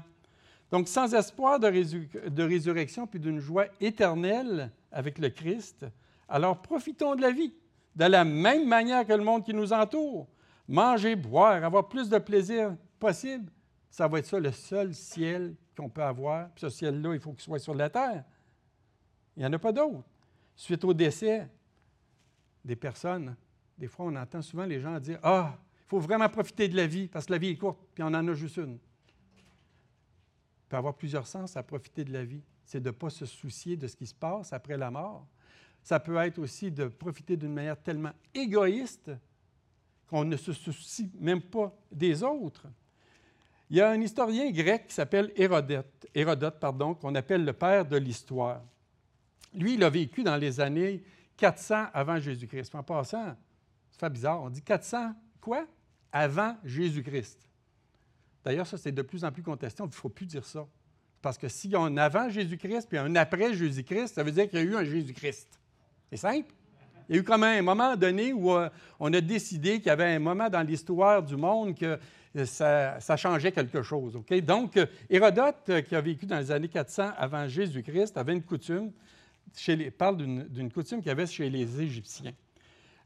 [0.70, 5.84] Donc, sans espoir de, résurrection puis d'une joie éternelle avec le Christ,
[6.28, 7.52] alors profitons de la vie
[7.94, 10.26] de la même manière que le monde qui nous entoure.
[10.66, 13.50] Manger, boire, avoir plus de plaisir possible,
[13.90, 16.48] ça va être ça le seul ciel qu'on peut avoir.
[16.54, 18.24] Puis ce ciel-là, il faut qu'il soit sur la terre.
[19.36, 20.04] Il n'y en a pas d'autres.
[20.54, 21.48] Suite au décès
[22.64, 23.34] des personnes,
[23.78, 26.86] des fois, on entend souvent les gens dire Ah, il faut vraiment profiter de la
[26.86, 28.74] vie parce que la vie est courte, puis on en a juste une.
[28.74, 32.42] Il peut avoir plusieurs sens à profiter de la vie.
[32.64, 35.26] C'est de ne pas se soucier de ce qui se passe après la mort.
[35.82, 39.10] Ça peut être aussi de profiter d'une manière tellement égoïste
[40.06, 42.68] qu'on ne se soucie même pas des autres.
[43.68, 47.86] Il y a un historien grec qui s'appelle Hérodote, Hérodote pardon, qu'on appelle le père
[47.86, 48.62] de l'histoire.
[49.54, 51.02] Lui, il a vécu dans les années
[51.36, 52.74] 400 avant Jésus-Christ.
[52.74, 53.36] En passant,
[53.90, 55.66] ça fait bizarre, on dit 400 quoi?
[56.12, 57.48] Avant Jésus-Christ.
[58.44, 59.82] D'ailleurs, ça, c'est de plus en plus contesté.
[59.82, 60.66] Il ne faut plus dire ça.
[61.20, 64.48] Parce que s'il y a un avant Jésus-Christ puis un après Jésus-Christ, ça veut dire
[64.48, 65.60] qu'il y a eu un Jésus-Christ.
[66.10, 66.52] C'est simple.
[67.08, 69.90] Il y a eu comme un moment donné où euh, on a décidé qu'il y
[69.90, 71.98] avait un moment dans l'histoire du monde que
[72.36, 74.18] euh, ça, changeait quelque chose.
[74.44, 78.90] Donc, euh, Hérodote, qui a vécu dans les années 400 avant Jésus-Christ, avait une coutume
[79.96, 82.32] parle d'une coutume qu'il y avait chez les Égyptiens.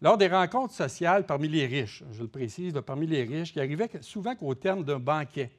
[0.03, 3.90] Lors des rencontres sociales parmi les riches, je le précise, parmi les riches, qui arrivait
[4.01, 5.51] souvent qu'au terme d'un banquet,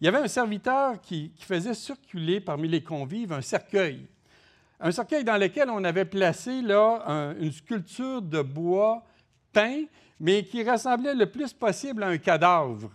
[0.00, 4.08] il y avait un serviteur qui, faisait circuler parmi les convives un cercueil.
[4.80, 9.04] Un cercueil dans lequel on avait placé là, une sculpture de bois
[9.52, 9.84] peint,
[10.18, 12.90] mais qui ressemblait le plus possible à un cadavre.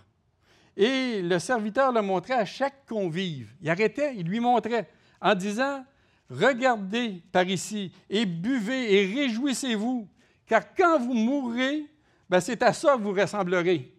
[0.76, 3.54] Et le serviteur le montrait à chaque convive.
[3.62, 4.90] Il arrêtait, il lui montrait
[5.22, 5.86] en disant
[6.30, 10.08] Regardez par ici et buvez et réjouissez-vous,
[10.46, 11.86] car quand vous mourrez,
[12.30, 13.94] ben, c'est à ça que vous ressemblerez.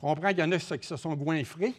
[0.00, 1.74] On comprend qu'il y en a qui se sont goinfrés.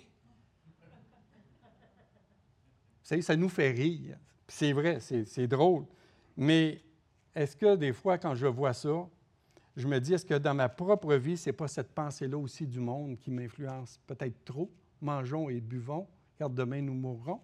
[3.01, 4.17] Vous savez, ça nous fait rire.
[4.47, 5.85] C'est vrai, c'est drôle.
[6.37, 6.81] Mais
[7.33, 9.07] est-ce que des fois, quand je vois ça,
[9.75, 12.67] je me dis, est-ce que dans ma propre vie, ce n'est pas cette pensée-là aussi
[12.67, 14.69] du monde qui m'influence peut-être trop?
[15.01, 16.07] Mangeons et buvons
[16.39, 17.41] car demain nous mourrons,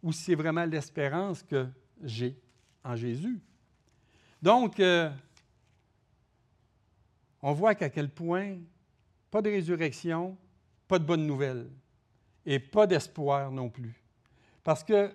[0.00, 1.66] ou si c'est vraiment l'espérance que
[2.04, 2.38] j'ai
[2.84, 3.40] en Jésus.
[4.40, 5.10] Donc, euh,
[7.42, 8.58] on voit qu'à quel point
[9.28, 10.38] pas de résurrection,
[10.86, 11.68] pas de bonne nouvelle,
[12.46, 14.00] et pas d'espoir non plus.
[14.62, 15.12] Parce que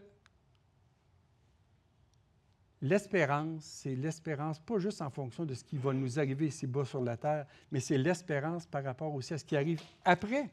[2.81, 6.83] l'espérance, c'est l'espérance pas juste en fonction de ce qui va nous arriver ici bas
[6.83, 10.49] sur la terre, mais c'est l'espérance par rapport aussi à ce qui arrive après.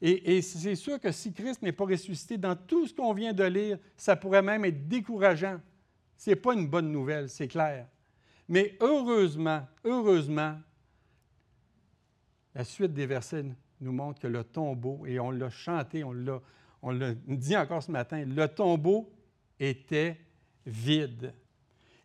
[0.00, 3.44] Et, c'est sûr que si Christ n'est pas ressuscité, dans tout ce qu'on vient de
[3.44, 5.60] lire, ça pourrait même être décourageant.
[6.16, 7.86] Ce n'est pas une bonne nouvelle, c'est clair.
[8.48, 10.56] Mais heureusement, heureusement,
[12.54, 13.44] la suite des versets
[13.80, 16.40] nous montre que le tombeau, et on l'a chanté, on l'a,
[16.82, 19.12] on l'a dit encore ce matin, le tombeau
[19.58, 20.18] était
[20.64, 21.34] vide.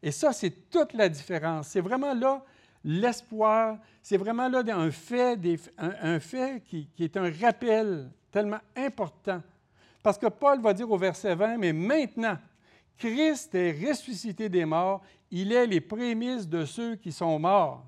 [0.01, 1.69] Et ça, c'est toute la différence.
[1.69, 2.43] C'est vraiment là
[2.83, 5.39] l'espoir, c'est vraiment là un fait,
[6.65, 9.41] qui, est un rappel tellement important.
[10.01, 12.37] Parce que Paul va dire au verset 20, mais maintenant,
[12.97, 17.85] Christ est ressuscité des morts, il est les prémices de ceux qui sont morts.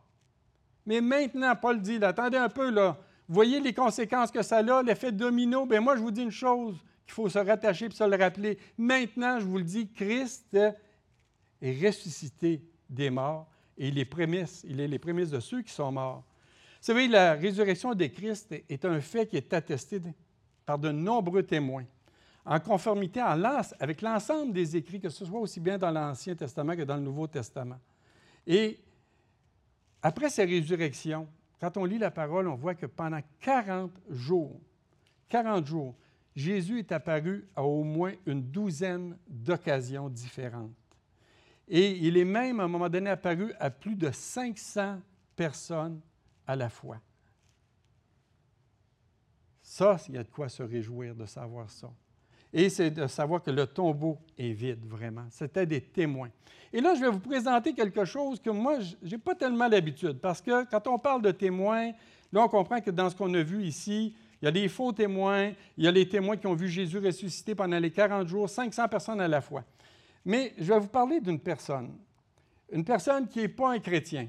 [0.85, 5.11] Mais maintenant, Paul dit, attendez un peu, là, voyez les conséquences que ça a, l'effet
[5.11, 5.65] domino?
[5.65, 8.57] Bien, moi, je vous dis une chose qu'il faut se rattacher et se le rappeler.
[8.77, 10.55] Maintenant, je vous le dis, Christ
[11.61, 15.91] est ressuscité des morts et les prémices, il est les prémices de ceux qui sont
[15.91, 16.23] morts.
[16.81, 20.01] Vous savez, la résurrection de Christ est un fait qui est attesté
[20.65, 21.85] par de nombreux témoins,
[22.45, 23.19] en conformité
[23.79, 27.01] avec l'ensemble des écrits, que ce soit aussi bien dans l'Ancien Testament que dans le
[27.01, 27.79] Nouveau Testament.
[28.45, 28.79] Et
[30.01, 31.27] après sa résurrection,
[31.59, 34.59] quand on lit la parole, on voit que pendant 40 jours,
[35.29, 35.95] 40 jours,
[36.35, 40.75] Jésus est apparu à au moins une douzaine d'occasions différentes.
[41.67, 44.99] Et il est même, à un moment donné, apparu à plus de 500
[45.35, 45.99] personnes
[46.45, 46.99] à la fois.
[49.61, 51.91] Ça, il y a de quoi se réjouir de savoir ça.
[52.53, 55.25] Et c'est de savoir que le tombeau est vide, vraiment.
[55.29, 56.29] C'était des témoins.
[56.71, 60.19] Et là, je vais vous présenter quelque chose que moi, je n'ai pas tellement l'habitude,
[60.19, 61.91] parce que quand on parle de témoins,
[62.31, 64.91] là, on comprend que dans ce qu'on a vu ici, il y a des faux
[64.91, 68.49] témoins, il y a les témoins qui ont vu Jésus ressusciter pendant les 40 jours,
[68.49, 69.63] 500 personnes à la fois.
[70.25, 71.91] Mais je vais vous parler d'une personne,
[72.71, 74.27] une personne qui n'est pas un chrétien.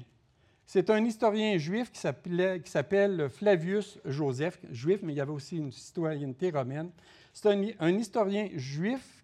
[0.69, 5.71] C'est un historien juif qui s'appelle Flavius Joseph, juif, mais il y avait aussi une
[5.71, 6.89] citoyenneté romaine.
[7.33, 9.23] C'est un, historien juif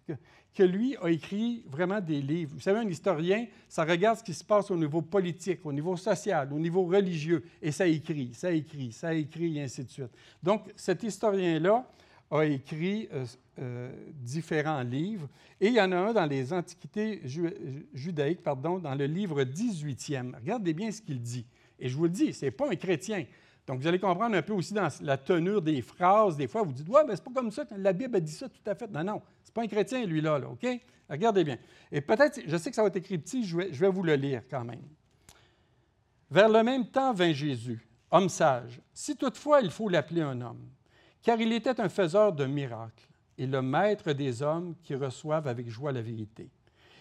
[0.54, 2.52] que, lui a écrit vraiment des livres.
[2.54, 5.96] Vous savez, un historien, ça regarde ce qui se passe au niveau politique, au niveau
[5.96, 10.16] social, au niveau religieux, et ça écrit, ça écrit, ça écrit, et ainsi de suite.
[10.42, 11.86] Donc, cet historien-là
[12.38, 13.24] a écrit euh,
[13.60, 15.28] euh, différents livres,
[15.60, 17.22] et il y en a un dans les Antiquités
[17.92, 20.34] judaïques, pardon, dans le livre 18e.
[20.36, 21.46] Regardez bien ce qu'il dit.
[21.78, 23.24] Et je vous le dis, ce n'est pas un chrétien.
[23.66, 26.36] Donc, vous allez comprendre un peu aussi dans la tenue des phrases.
[26.36, 27.64] Des fois, vous dites, ouais, mais c'est pas comme ça.
[27.78, 28.90] La Bible dit ça tout à fait.
[28.90, 30.66] Non, non, c'est pas un chrétien, lui, là, OK?
[31.08, 31.58] Regardez bien.
[31.90, 34.42] Et peut-être, je sais que ça va être écrit petit, je vais vous le lire
[34.50, 34.82] quand même.
[36.30, 40.66] Vers le même temps vint Jésus, homme sage, si toutefois il faut l'appeler un homme,
[41.24, 43.08] car il était un faiseur de miracles
[43.38, 46.50] et le maître des hommes qui reçoivent avec joie la vérité.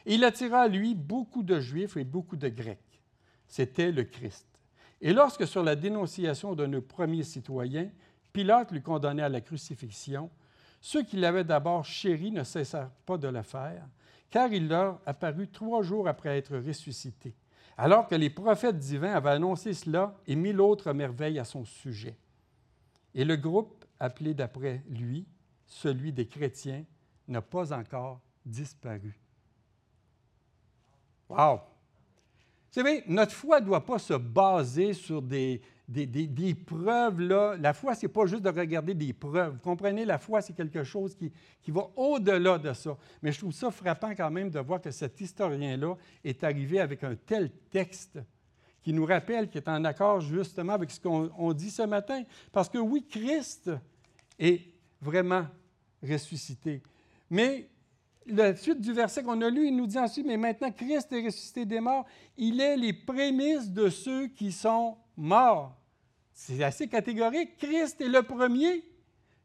[0.05, 2.79] Et il attira à lui beaucoup de Juifs et beaucoup de Grecs.
[3.47, 4.47] C'était le Christ.
[5.01, 7.89] Et lorsque, sur la dénonciation de nos premiers citoyens,
[8.31, 10.29] Pilate lui condamnait à la crucifixion,
[10.79, 13.85] ceux qui l'avaient d'abord chéri ne cessèrent pas de le faire,
[14.29, 17.35] car il leur apparut trois jours après être ressuscité,
[17.77, 22.17] alors que les prophètes divins avaient annoncé cela et mille autres merveilles à son sujet.
[23.13, 25.25] Et le groupe, appelé d'après lui,
[25.65, 26.83] celui des chrétiens,
[27.27, 29.17] n'a pas encore disparu.
[31.29, 31.55] Wow!
[31.55, 35.61] Vous savez, notre foi ne doit pas se baser sur des,
[36.65, 37.21] preuves.
[37.21, 39.53] La foi, ce n'est pas juste de regarder des preuves.
[39.53, 42.97] Vous comprenez, la foi, c'est quelque chose qui, qui va au-delà de ça.
[43.21, 47.03] Mais je trouve ça frappant quand même de voir que cet historien-là est arrivé avec
[47.03, 48.19] un tel texte
[48.83, 52.23] qui nous rappelle, qui est en accord justement avec ce qu'on dit ce matin.
[52.51, 53.71] Parce que oui, Christ
[54.37, 54.61] est
[55.01, 55.45] vraiment
[56.01, 56.81] ressuscité.
[57.29, 57.69] Mais
[58.25, 61.25] la suite du verset qu'on a lu, il nous dit ensuite, mais maintenant Christ est
[61.25, 62.05] ressuscité des morts,
[62.37, 65.75] il est les prémices de ceux qui sont morts.
[66.33, 67.57] C'est assez catégorique.
[67.57, 68.83] Christ est le premier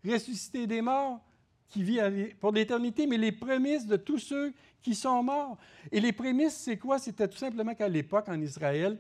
[0.05, 1.21] ressuscité des morts
[1.69, 2.01] qui vit
[2.41, 5.59] pour l'éternité, mais les prémices de tous ceux qui sont morts.
[5.93, 6.99] Et les prémices, c'est quoi?
[6.99, 8.99] C'était tout simplement qu'à l'époque, en Israël,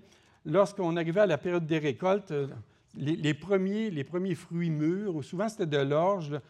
[0.49, 2.49] lorsqu'on arrivait à la période des récoltes, euh,
[2.97, 6.41] les, premiers, fruits mûrs, souvent c'était de l'orge,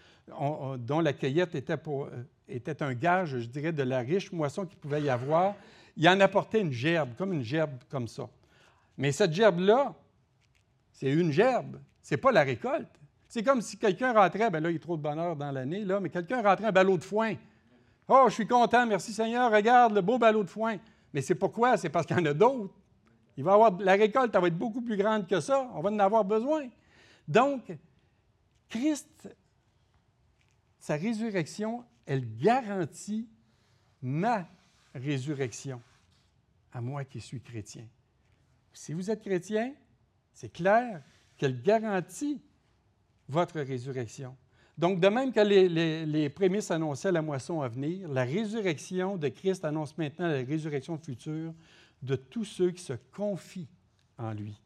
[0.78, 2.06] dont la cueillette euh,
[2.48, 5.54] était un gage, je dirais, de la riche moisson qu'il pouvait y avoir.
[5.96, 8.28] Il en apportait une gerbe, comme une gerbe comme ça.
[8.96, 9.94] Mais cette gerbe-là,
[10.92, 12.88] c'est une gerbe, c'est pas la récolte.
[13.28, 15.84] C'est comme si quelqu'un rentrait, ben là, il y a trop de bonheur dans l'année,
[15.84, 17.34] là, mais quelqu'un rentrait un ballot de foin.
[18.06, 20.76] Oh, je suis content, merci Seigneur, regarde le beau ballot de foin.
[21.12, 21.76] Mais c'est pourquoi?
[21.76, 22.72] C'est parce qu'il y en a d'autres.
[23.44, 25.70] La récolte va être beaucoup plus grande que ça.
[25.74, 26.68] On va en avoir besoin.
[27.26, 27.72] Donc,
[28.68, 29.28] Christ,
[30.78, 33.28] sa résurrection elle garantit
[34.00, 34.48] ma
[34.94, 35.82] résurrection
[36.72, 37.86] à moi qui suis chrétien.
[38.72, 39.74] Si vous êtes chrétien,
[40.32, 41.02] c'est clair
[41.36, 42.40] qu'elle garantit
[43.28, 44.34] votre résurrection.
[44.78, 49.66] Donc, de même que les, prémices annonçaient la moisson à venir, la résurrection de Christ
[49.66, 51.52] annonce maintenant la résurrection future
[52.02, 53.68] de tous ceux qui se confient
[54.16, 54.60] en lui.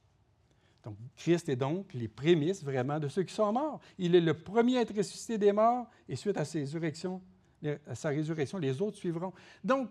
[0.84, 3.80] Donc, Christ est donc les prémices vraiment de ceux qui sont morts.
[3.98, 8.82] Il est le premier à être ressuscité des morts et suite à sa résurrection, les
[8.82, 9.32] autres suivront.
[9.62, 9.88] Donc,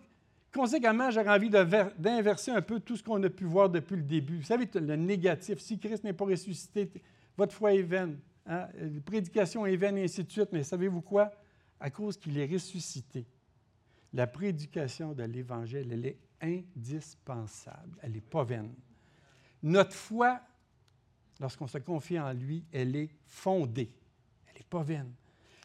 [0.53, 4.37] conséquemment, j'aurais envie d'inverser un peu tout ce qu'on a pu voir depuis le début.
[4.37, 6.91] Vous savez, le négatif, si Christ n'est pas ressuscité,
[7.37, 8.67] votre foi est vaine, hein?
[8.75, 10.49] la prédication est vaine, et ainsi de suite.
[10.51, 11.31] Mais savez-vous quoi?
[11.79, 13.25] À cause qu'il est ressuscité,
[14.13, 17.99] la prédication de l'Évangile, elle est indispensable.
[18.01, 18.73] Elle n'est pas vaine.
[19.63, 20.41] Notre foi,
[21.39, 23.93] lorsqu'on se confie en lui, elle est fondée.
[24.47, 25.13] Elle n'est pas vaine.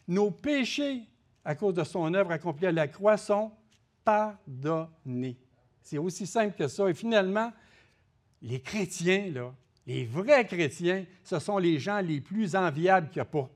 [0.06, 1.02] Nos péchés
[1.46, 3.52] à cause de son œuvre accomplie à la croix, sont
[4.04, 5.38] pardonnés.
[5.80, 6.90] C'est aussi simple que ça.
[6.90, 7.52] Et finalement,
[8.42, 9.54] les chrétiens, là,
[9.86, 13.48] les vrais chrétiens, ce sont les gens les plus enviables qu'il n'y a pas.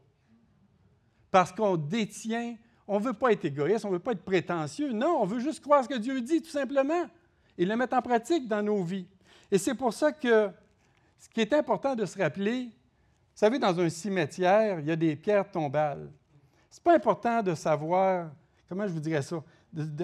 [1.32, 2.56] parce qu'on détient,
[2.92, 4.92] on ne veut pas être égoïste, on ne veut pas être prétentieux.
[4.92, 7.06] Non, on veut juste croire ce que Dieu dit, tout simplement,
[7.56, 9.06] et le mettre en pratique dans nos vies.
[9.48, 10.50] Et c'est pour ça que
[11.16, 12.70] ce qui est important de se rappeler, vous
[13.32, 16.10] savez, dans un cimetière, il y a des pierres tombales.
[16.68, 18.28] Ce n'est pas important de savoir,
[18.68, 19.40] comment je vous dirais ça,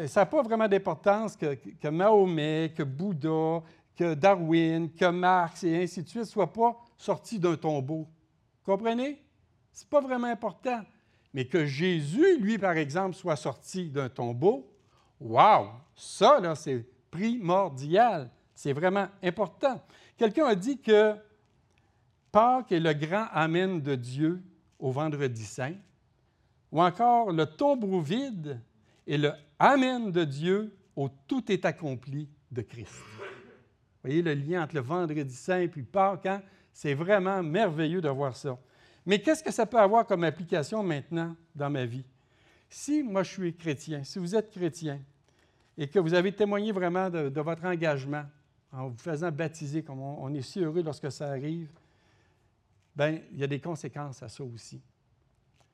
[0.06, 3.64] ça n'a pas vraiment d'importance que, que, Mahomet, que Bouddha,
[3.96, 8.06] que Darwin, que Marx et ainsi de suite ne soient pas sortis d'un tombeau.
[8.64, 9.20] Comprenez?
[9.72, 10.82] Ce n'est pas vraiment important.
[11.36, 14.72] Mais que Jésus, lui, par exemple, soit sorti d'un tombeau,
[15.20, 15.66] wow!
[15.94, 18.30] Ça, là, c'est primordial.
[18.54, 19.84] C'est vraiment important.
[20.16, 21.14] Quelqu'un a dit que
[22.32, 24.42] Pâques est le grand Amen de Dieu
[24.78, 25.74] au vendredi saint,
[26.72, 28.58] ou encore le tombeau vide
[29.06, 32.94] est le Amen de Dieu au tout est accompli de Christ.
[32.94, 36.40] Vous voyez le lien entre le vendredi saint et Pâques, hein?
[36.72, 38.58] c'est vraiment merveilleux de voir ça.
[39.06, 42.04] Mais qu'est-ce que ça peut avoir comme application maintenant dans ma vie?
[42.68, 45.00] Si moi je suis chrétien, si vous êtes chrétien
[45.78, 48.24] et que vous avez témoigné vraiment de, votre engagement
[48.72, 51.70] en vous faisant baptiser, comme on, est si heureux lorsque ça arrive,
[52.96, 54.82] bien, il y a des conséquences à ça aussi.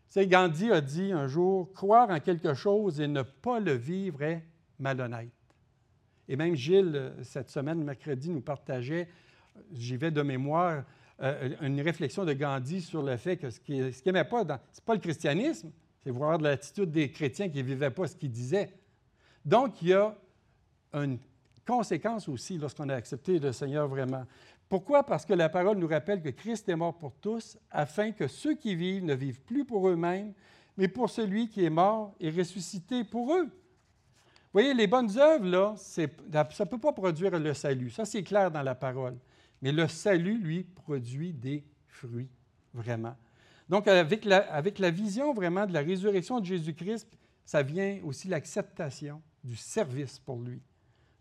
[0.09, 4.21] C'est Gandhi a dit un jour croire en quelque chose et ne pas le vivre
[4.21, 4.45] est
[4.79, 5.33] malhonnête.
[6.29, 9.09] Et même Gilles, cette semaine, mercredi, nous partageait,
[9.73, 10.85] j'y vais de mémoire,
[11.23, 14.85] euh, une réflexion de Gandhi sur le fait que ce qu'il n'aimait pas, ce n'est
[14.85, 15.71] pas le christianisme,
[16.03, 18.73] c'est voir de l'attitude des chrétiens qui ne vivaient pas ce qu'il disait.
[19.45, 20.15] Donc, il y a
[20.93, 21.19] une
[21.67, 24.25] conséquence aussi lorsqu'on a accepté le Seigneur vraiment.
[24.69, 25.05] Pourquoi?
[25.05, 28.55] Parce que la parole nous rappelle que Christ est mort pour tous, afin que ceux
[28.55, 30.33] qui vivent ne vivent plus pour eux-mêmes,
[30.77, 33.45] mais pour celui qui est mort et ressuscité pour eux.
[33.45, 37.91] Vous voyez, les bonnes œuvres, là, ça ne peut pas produire le salut.
[37.91, 39.17] Ça, c'est clair dans la parole.
[39.63, 42.29] Mais le salut, lui, produit des fruits,
[42.75, 43.17] vraiment.
[43.69, 47.09] Donc, avec la, vision vraiment de la résurrection de Jésus-Christ,
[47.45, 50.61] ça vient aussi l'acceptation du service pour lui,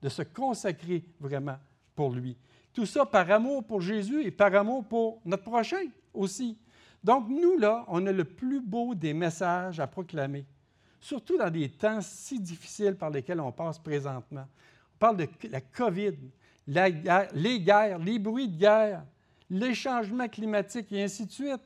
[0.01, 1.57] de se consacrer vraiment
[1.95, 2.35] pour lui.
[2.73, 6.57] Tout ça par amour pour Jésus et par amour pour notre prochain aussi.
[7.03, 10.45] Donc, nous, là, on a le plus beau des messages à proclamer,
[10.99, 14.47] surtout dans des temps si difficiles par lesquels on passe présentement.
[14.95, 16.15] On parle de la COVID,
[16.71, 19.05] les guerres, les bruits de guerre,
[19.49, 21.61] les changements climatiques et ainsi de suite.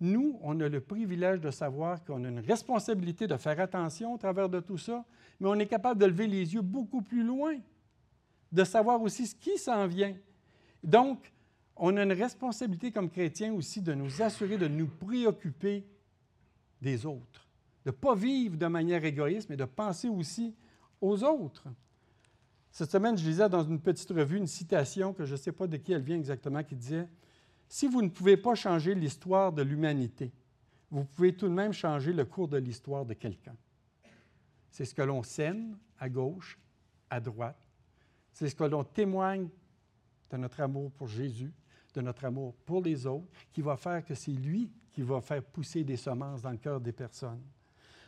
[0.00, 4.18] Nous, on a le privilège de savoir qu'on a une responsabilité de faire attention au
[4.18, 5.04] travers de tout ça,
[5.38, 7.56] mais on est capable de lever les yeux beaucoup plus loin
[8.50, 10.14] de savoir aussi ce qui s'en vient.
[10.82, 11.32] Donc,
[11.76, 15.86] on a une responsabilité comme chrétiens aussi de nous assurer de nous préoccuper
[16.80, 17.46] des autres,
[17.84, 20.54] de ne pas vivre de manière égoïste, mais de penser aussi
[21.00, 21.68] aux autres.
[22.70, 25.66] Cette semaine, je lisais dans une petite revue une citation que je ne sais pas
[25.66, 27.08] de qui elle vient exactement, qui disait
[27.68, 30.32] Si vous ne pouvez pas changer l'histoire de l'humanité,
[30.90, 33.56] vous pouvez tout de même changer le cours de l'histoire de quelqu'un.
[34.70, 36.58] C'est ce que l'on sème à gauche,
[37.10, 37.58] à droite,
[38.32, 39.48] c'est ce que l'on témoigne
[40.30, 41.52] de notre amour pour Jésus,
[41.94, 45.42] de notre amour pour les autres, qui va faire que c'est lui qui va faire
[45.42, 47.42] pousser des semences dans le cœur des personnes.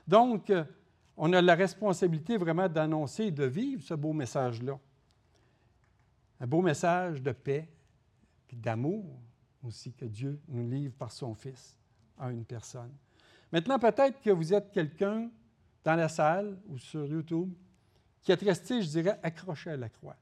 [0.07, 0.65] Donc, euh,
[1.17, 4.79] on a la responsabilité vraiment d'annoncer et de vivre ce beau message-là.
[6.41, 7.69] Un beau message de paix
[8.51, 9.21] et d'amour
[9.63, 11.77] aussi que Dieu nous livre par son Fils
[12.19, 12.93] à une personne.
[13.53, 15.31] Maintenant, peut-être que vous êtes quelqu'un
[15.85, 17.53] dans la salle ou sur YouTube
[18.23, 20.17] qui est resté, je dirais, accroché à la croix.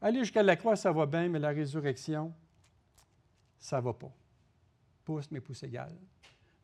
[0.00, 2.34] Aller jusqu'à la croix, ça va bien, mais la résurrection,
[3.58, 4.12] ça ne va pas.
[5.04, 5.92] Pouce, mais pouce égal.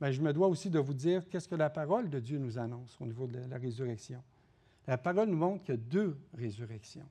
[0.03, 2.59] Mais je me dois aussi de vous dire qu'est-ce que la parole de Dieu nous
[2.59, 4.21] annonce au niveau de la résurrection.
[4.85, 7.07] La parole nous montre qu'il y a deux résurrections.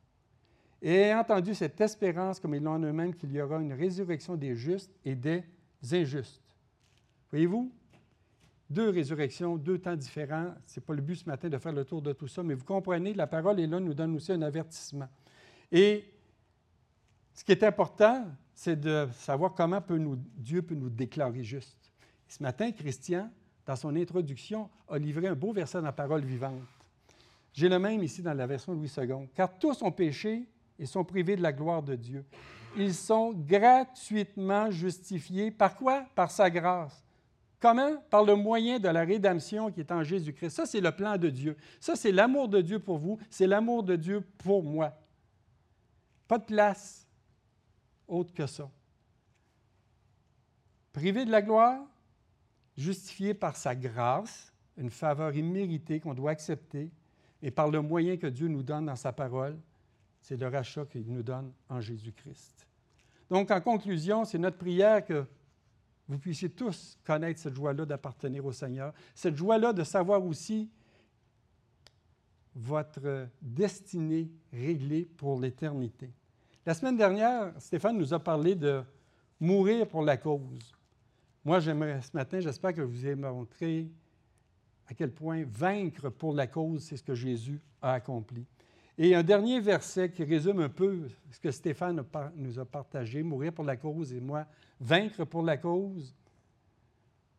[0.82, 4.58] Et entendu cette espérance, comme ils l'ont en eux-mêmes, qu'il y aura une résurrection des
[4.58, 5.46] justes et des
[5.90, 6.42] injustes.
[7.30, 7.72] Voyez-vous,
[8.70, 10.54] deux résurrections, deux temps différents.
[10.66, 12.56] Ce n'est pas le but ce matin de faire le tour de tout ça, mais
[12.56, 15.08] vous comprenez, la parole est là, nous donne aussi un avertissement.
[15.72, 16.04] Et
[17.34, 19.98] ce qui est important, c'est de savoir comment peut
[20.36, 21.81] Dieu peut nous déclarer juste.
[22.32, 23.30] Ce matin, Christian,
[23.66, 26.62] dans son introduction, a livré un beau verset dans la parole vivante.
[27.52, 29.28] J'ai le même ici dans la version Louis II.
[29.36, 30.48] Car tous ont péché
[30.80, 32.24] et sont privés de la gloire de Dieu.
[32.78, 35.52] Ils sont gratuitement justifiés.
[35.52, 36.06] Par quoi?
[36.16, 37.04] Par sa grâce.
[37.60, 37.98] Comment?
[38.10, 40.52] Par le moyen de la rédemption qui est en Jésus-Christ.
[40.52, 41.58] Ça, c'est le plan de Dieu.
[41.82, 43.20] Ça, c'est l'amour de Dieu pour vous.
[43.30, 44.94] C'est l'amour de Dieu pour moi.
[46.30, 47.06] Pas de place
[48.08, 48.72] autre que ça.
[50.94, 51.82] Privé de la gloire,
[52.82, 56.92] justifié par sa grâce, une faveur imméritée qu'on doit accepter,
[57.42, 59.58] et par le moyen que Dieu nous donne dans sa parole,
[60.20, 62.68] c'est le rachat qu'il nous donne en Jésus-Christ.
[63.30, 65.26] Donc, en conclusion, c'est notre prière que
[66.08, 70.70] vous puissiez tous connaître cette joie-là d'appartenir au Seigneur, cette joie-là de savoir aussi
[72.54, 76.12] votre destinée réglée pour l'éternité.
[76.66, 78.84] La semaine dernière, Stéphane nous a parlé de
[79.40, 80.76] mourir pour la cause.
[81.44, 81.72] Moi, ce
[82.16, 83.90] matin, j'espère que vous avez montré
[84.88, 88.46] à quel point vaincre pour la cause, c'est ce que Jésus a accompli.
[88.98, 92.04] Et un dernier verset qui résume un peu ce que Stéphane
[92.36, 94.46] nous a partagé, mourir pour la cause et moi,
[94.80, 96.14] vaincre pour la cause.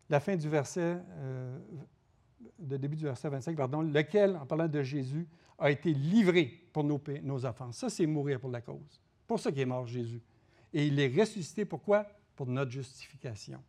[0.08, 1.58] La fin du verset, euh,
[2.68, 5.28] le début du verset 25, pardon, lequel, en parlant de Jésus,
[5.58, 7.76] a été livré pour nos, nos offenses.
[7.76, 9.00] Ça, c'est mourir pour la cause.
[9.26, 10.22] Pour ça qu'il est mort Jésus.
[10.72, 12.06] Et il est ressuscité, pourquoi?
[12.34, 13.62] Pour notre justification.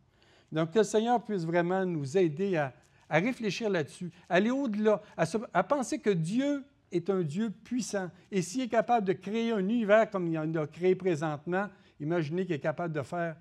[0.52, 2.72] Donc, que le Seigneur puisse vraiment nous aider à,
[3.10, 8.10] réfléchir là-dessus, aller au-delà, à, penser que Dieu est un Dieu puissant.
[8.30, 11.68] Et s'il est capable de créer un univers comme il en a créé présentement,
[12.00, 13.36] imaginez qu'il est capable de faire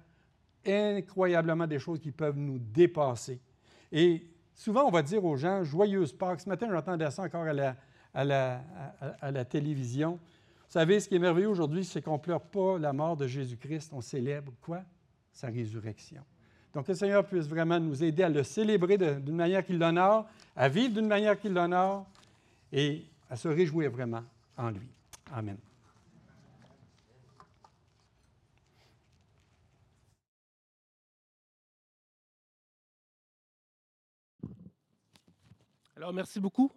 [0.66, 3.40] incroyablement des choses qui peuvent nous dépasser.
[3.92, 6.42] Et souvent, on va dire aux gens, joyeuse Pâques.
[6.42, 7.76] Ce matin, j'entendais ça encore à la,
[8.14, 8.62] à la,
[9.22, 10.20] à la télévision.
[10.74, 13.28] Vous savez, ce qui est merveilleux aujourd'hui, c'est qu'on ne pleure pas la mort de
[13.28, 14.82] Jésus-Christ, on célèbre quoi?
[15.32, 16.24] Sa résurrection.
[16.74, 20.28] Donc, que le Seigneur puisse vraiment nous aider à le célébrer d'une manière qui l'honore,
[20.56, 22.08] à vivre d'une manière qui l'honore
[22.72, 24.24] et à se réjouir vraiment
[24.58, 24.88] en lui.
[25.32, 25.58] Amen.
[35.96, 36.72] Alors, merci beaucoup